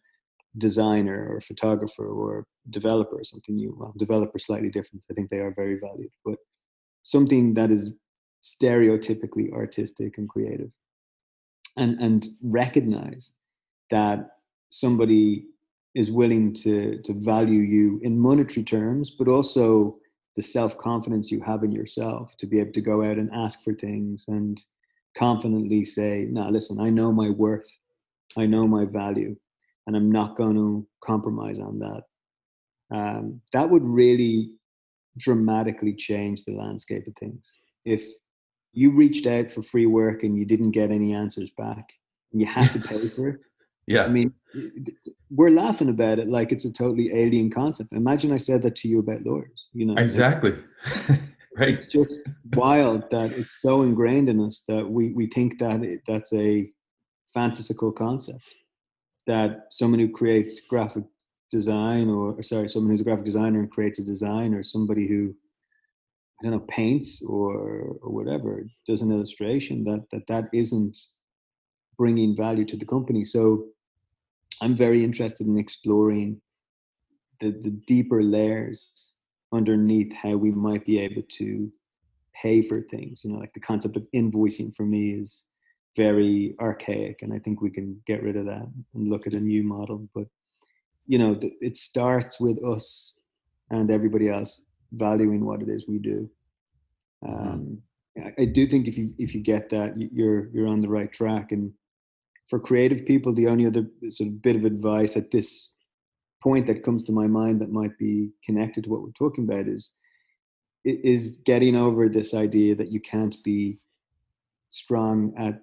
[0.59, 5.05] designer or a photographer or developer or something, you, well, developer slightly different.
[5.11, 6.37] I think they are very valued, but
[7.03, 7.95] something that is
[8.43, 10.73] stereotypically artistic and creative
[11.77, 13.33] and and recognize
[13.91, 14.31] that
[14.69, 15.45] somebody
[15.95, 19.97] is willing to to value you in monetary terms but also
[20.37, 23.75] the self-confidence you have in yourself to be able to go out and ask for
[23.75, 24.63] things and
[25.17, 27.71] confidently say no listen i know my worth.
[28.37, 29.37] I know my value
[29.87, 32.05] and i'm not going to compromise on that.
[32.91, 34.53] Um, that would really
[35.19, 37.59] dramatically change the landscape of things.
[37.85, 38.05] If
[38.73, 41.93] you reached out for free work and you didn't get any answers back
[42.33, 43.41] and you had to pay for it
[43.87, 44.05] yeah.
[44.05, 44.33] I mean
[45.31, 47.93] we're laughing about it like it's a totally alien concept.
[47.93, 49.97] Imagine i said that to you about lawyers you know?
[49.97, 50.55] Exactly.
[51.59, 51.69] Right.
[51.69, 56.01] it's just wild that it's so ingrained in us that we we think that it,
[56.07, 56.67] that's a
[57.35, 58.43] fantastical concept.
[59.27, 61.05] That someone who creates graphic
[61.51, 65.07] design or, or sorry someone who's a graphic designer and creates a design or somebody
[65.07, 65.35] who
[66.41, 70.99] I don't know, paints or or whatever, does an illustration that that that isn't
[71.99, 73.25] bringing value to the company.
[73.25, 73.67] So
[74.63, 76.41] I'm very interested in exploring
[77.41, 79.15] the the deeper layers
[79.53, 81.71] underneath how we might be able to
[82.33, 83.23] pay for things.
[83.23, 85.47] You know, like the concept of invoicing for me is
[85.97, 89.41] very archaic, and I think we can get rid of that and look at a
[89.41, 90.09] new model.
[90.15, 90.29] But
[91.07, 93.19] you know, it starts with us
[93.71, 96.31] and everybody else valuing what it is we do.
[97.25, 97.49] Mm-hmm.
[97.49, 97.79] Um,
[98.25, 101.13] I, I do think if you if you get that, you're you're on the right
[101.13, 101.51] track.
[101.51, 101.73] And
[102.53, 105.71] for creative people, the only other sort of bit of advice at this
[106.43, 109.67] point that comes to my mind that might be connected to what we're talking about
[109.67, 109.95] is
[110.85, 113.79] is getting over this idea that you can't be
[114.69, 115.63] strong at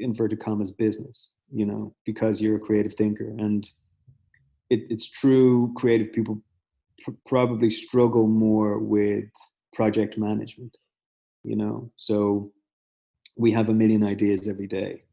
[0.00, 3.28] inverted commas business you know because you're a creative thinker.
[3.38, 3.70] And
[4.70, 6.42] it, it's true creative people
[7.04, 9.30] pr- probably struggle more with
[9.72, 10.76] project management
[11.44, 11.88] you know?
[11.94, 12.50] So
[13.36, 15.04] we have a million ideas every day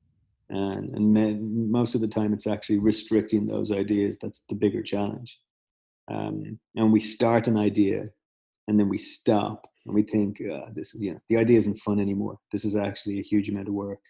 [0.50, 5.40] and and most of the time it's actually restricting those ideas that's the bigger challenge.
[6.10, 8.06] Um, and we start an idea
[8.68, 11.80] and then we stop and we think uh, this is you know the idea isn't
[11.80, 12.38] fun anymore.
[12.52, 14.02] This is actually a huge amount of work.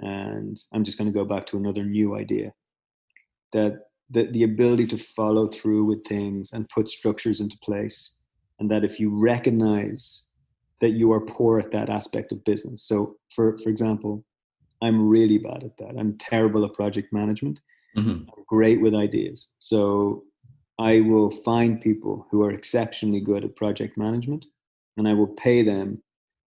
[0.00, 2.52] And i'm just going to go back to another new idea
[3.52, 3.74] that
[4.10, 8.16] the, the ability to follow through with things and put structures into place
[8.58, 10.28] and that if you recognize
[10.80, 12.82] that you are poor at that aspect of business.
[12.84, 14.24] So for for example
[14.82, 17.60] i'm really bad at that i'm terrible at project management
[17.96, 18.28] mm-hmm.
[18.46, 20.22] great with ideas so
[20.78, 24.44] i will find people who are exceptionally good at project management
[24.96, 26.02] and i will pay them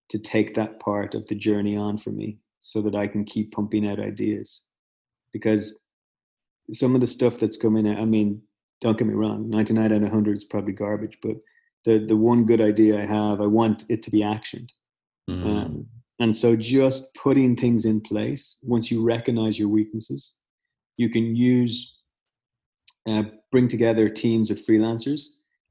[0.10, 3.52] to take that part of the journey on for me so that i can keep
[3.52, 4.64] pumping out ideas
[5.34, 5.82] because
[6.72, 8.42] some of the stuff that's coming out, I mean,
[8.82, 11.38] don't get me wrong, 99 out of 100 is probably garbage, but
[11.86, 14.70] the, the one good idea I have, I want it to be actioned.
[15.30, 15.46] Mm.
[15.46, 15.88] Um,
[16.20, 20.36] and so just putting things in place, once you recognize your weaknesses,
[20.98, 21.96] you can use,
[23.08, 25.28] uh, bring together teams of freelancers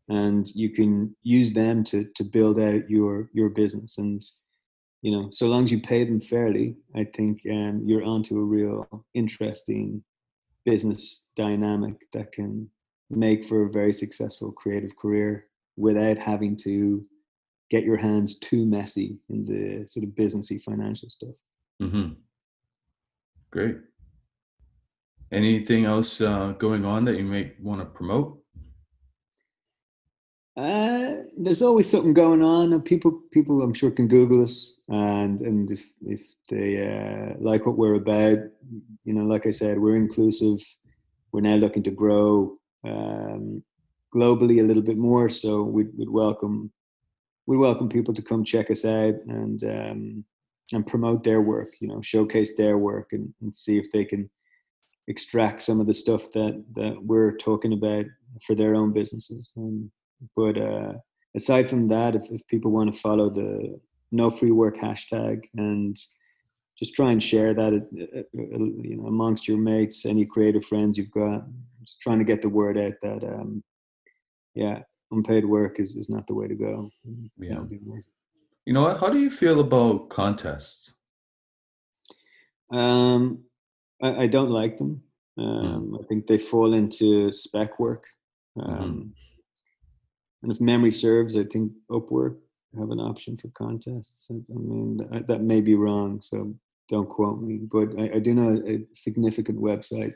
[0.09, 3.99] and you can use them to, to build out your, your business.
[3.99, 4.22] And,
[5.03, 8.44] you know, so long as you pay them fairly, I think um, you're onto a
[8.44, 10.03] real interesting
[10.64, 12.70] business dynamic that can
[13.11, 15.46] make for a very successful creative career
[15.76, 17.05] without having to
[17.70, 21.36] get your hands too messy in the sort of businessy financial stuff.
[21.82, 22.14] Mm-hmm.
[23.50, 23.76] Great.
[25.30, 28.42] Anything else uh, going on that you may want to promote?
[30.56, 32.80] Uh, there's always something going on.
[32.82, 37.78] People, people, I'm sure can Google us, and and if if they uh, like what
[37.78, 38.38] we're about,
[39.04, 40.58] you know, like I said, we're inclusive.
[41.30, 43.62] We're now looking to grow um,
[44.12, 46.72] globally a little bit more, so we'd, we'd welcome
[47.49, 50.24] we welcome people to come check us out and um,
[50.74, 51.72] and promote their work.
[51.80, 54.28] You know, showcase their work and, and see if they can
[55.09, 58.05] extract some of the stuff that that we're talking about
[58.46, 59.53] for their own businesses.
[59.57, 59.90] Um,
[60.36, 60.92] but uh,
[61.34, 63.80] aside from that, if, if people want to follow the
[64.12, 65.99] no free work hashtag and
[66.78, 70.99] just try and share that uh, uh, you know amongst your mates, any creative friends
[70.99, 71.44] you've got.
[71.80, 73.64] Just trying to get the word out that um,
[74.55, 74.80] yeah,
[75.11, 76.90] unpaid work is, is not the way to go.
[77.38, 77.62] Yeah.
[78.64, 79.00] You know what?
[79.00, 80.92] How do you feel about contests?
[82.70, 83.44] Um,
[84.02, 85.02] I, I don't like them.
[85.38, 86.02] Um, mm.
[86.02, 88.04] I think they fall into spec work.
[88.59, 88.70] Mm-hmm.
[88.70, 89.09] Um, mm-hmm.
[90.42, 92.36] And if memory serves, I think Upwork
[92.78, 94.28] have an option for contests.
[94.30, 96.54] I, I mean, that, that, may be wrong, so
[96.88, 97.61] don't quote me.
[97.70, 100.12] But I, I do know a significant website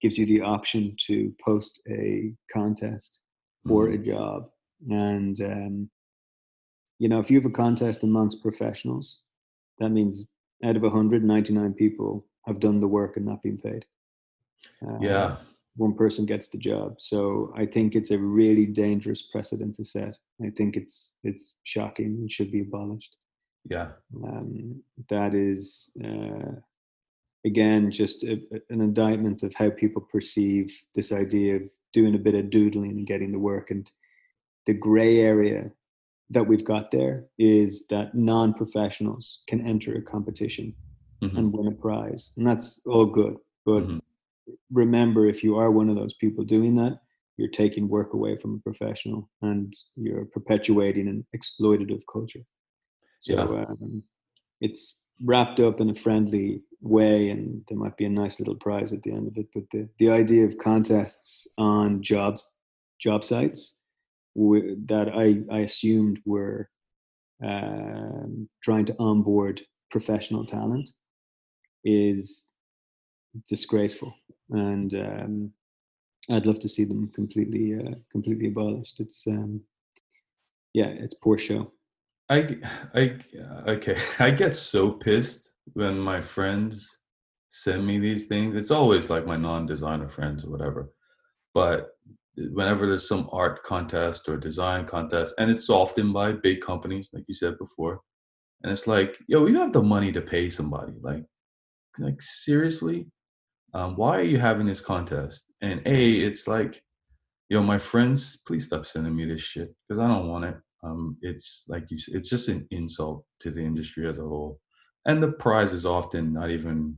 [0.00, 3.20] gives you the option to post a contest
[3.66, 4.02] for mm-hmm.
[4.02, 4.50] a job.
[4.88, 5.90] And, um,
[6.98, 9.20] you know, if you have a contest amongst professionals,
[9.78, 10.30] that means
[10.64, 13.84] out of 199 people have done the work and not been paid.
[14.86, 15.36] Uh, yeah.
[15.76, 17.00] One person gets the job.
[17.00, 20.16] So I think it's a really dangerous precedent to set.
[20.42, 23.14] I think it's it's shocking and should be abolished.
[23.68, 23.88] Yeah.
[24.24, 26.52] Um, that is uh,
[27.44, 28.40] again just a,
[28.70, 31.62] an indictment of how people perceive this idea of
[31.96, 33.70] doing a bit of doodling and getting the work.
[33.70, 33.90] And
[34.66, 35.64] the gray area
[36.28, 40.74] that we've got there is that non professionals can enter a competition
[41.24, 41.34] mm-hmm.
[41.38, 42.32] and win a prize.
[42.36, 43.36] And that's all good.
[43.64, 43.98] But mm-hmm.
[44.70, 47.00] remember, if you are one of those people doing that,
[47.38, 52.44] you're taking work away from a professional and you're perpetuating an exploitative culture.
[53.20, 53.64] So yeah.
[53.64, 54.02] um,
[54.60, 58.92] it's wrapped up in a friendly way and there might be a nice little prize
[58.92, 62.44] at the end of it but the, the idea of contests on jobs
[63.00, 63.78] job sites
[64.36, 66.68] that I, I assumed were
[67.42, 70.90] um, trying to onboard professional talent
[71.84, 72.46] is
[73.48, 74.14] disgraceful.
[74.50, 75.52] And um,
[76.30, 79.00] I'd love to see them completely uh, completely abolished.
[79.00, 79.60] It's um,
[80.74, 81.72] yeah it's poor show
[82.28, 82.56] I,
[82.94, 83.16] I,
[83.68, 83.96] okay.
[84.18, 86.96] I get so pissed when my friends
[87.50, 88.56] send me these things.
[88.56, 90.90] It's always like my non-designer friends or whatever.
[91.54, 91.88] But
[92.36, 97.24] whenever there's some art contest or design contest, and it's often by big companies, like
[97.28, 98.00] you said before,
[98.62, 100.92] and it's like, yo, you have the money to pay somebody.
[101.00, 101.24] Like,
[101.98, 103.06] like seriously,
[103.74, 105.44] um, why are you having this contest?
[105.62, 106.82] And a, it's like,
[107.48, 111.16] yo, my friends, please stop sending me this shit because I don't want it um,
[111.22, 114.60] it's like you it's just an insult to the industry as a whole.
[115.06, 116.96] And the prize is often not even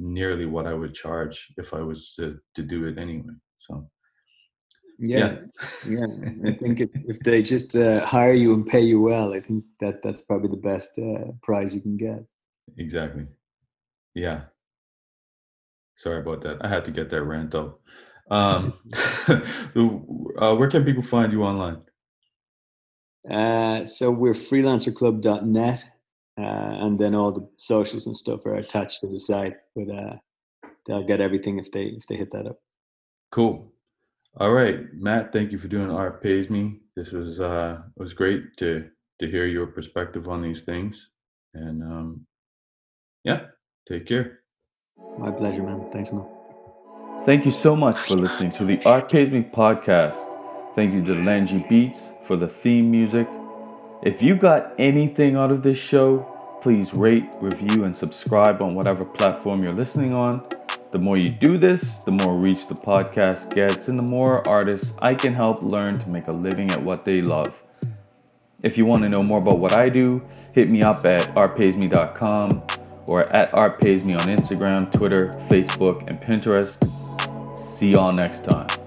[0.00, 3.86] nearly what i would charge if i was to, to do it anyway so
[4.98, 5.36] yeah
[5.86, 6.50] yeah, yeah.
[6.50, 9.62] i think if, if they just uh, hire you and pay you well i think
[9.78, 12.24] that that's probably the best uh, prize you can get.
[12.78, 13.26] Exactly.
[14.14, 14.42] Yeah.
[15.96, 16.58] Sorry about that.
[16.60, 17.80] I had to get that rant out.
[18.30, 18.74] Um,
[19.28, 21.78] uh, where can people find you online
[23.28, 25.84] uh, so we're freelancerclub.net,
[26.38, 29.56] uh, and then all the socials and stuff are attached to the site.
[29.74, 30.16] But uh,
[30.86, 32.60] they'll get everything if they if they hit that up.
[33.30, 33.72] Cool.
[34.38, 35.32] All right, Matt.
[35.32, 36.80] Thank you for doing Art Pays Me.
[36.96, 38.88] This was uh, was great to
[39.20, 41.10] to hear your perspective on these things,
[41.54, 42.26] and um,
[43.24, 43.46] yeah,
[43.88, 44.40] take care.
[45.18, 45.86] My pleasure, man.
[45.88, 46.26] Thanks, man.
[47.26, 50.39] Thank you so much for listening to the Art Pays Me podcast.
[50.74, 53.28] Thank you to Langy Beats for the theme music.
[54.02, 56.26] If you got anything out of this show,
[56.62, 60.46] please rate, review, and subscribe on whatever platform you're listening on.
[60.92, 64.92] The more you do this, the more reach the podcast gets, and the more artists
[65.02, 67.54] I can help learn to make a living at what they love.
[68.62, 72.62] If you want to know more about what I do, hit me up at artpaysme.com
[73.06, 76.78] or at artpaysme on Instagram, Twitter, Facebook, and Pinterest.
[77.58, 78.79] See y'all next time.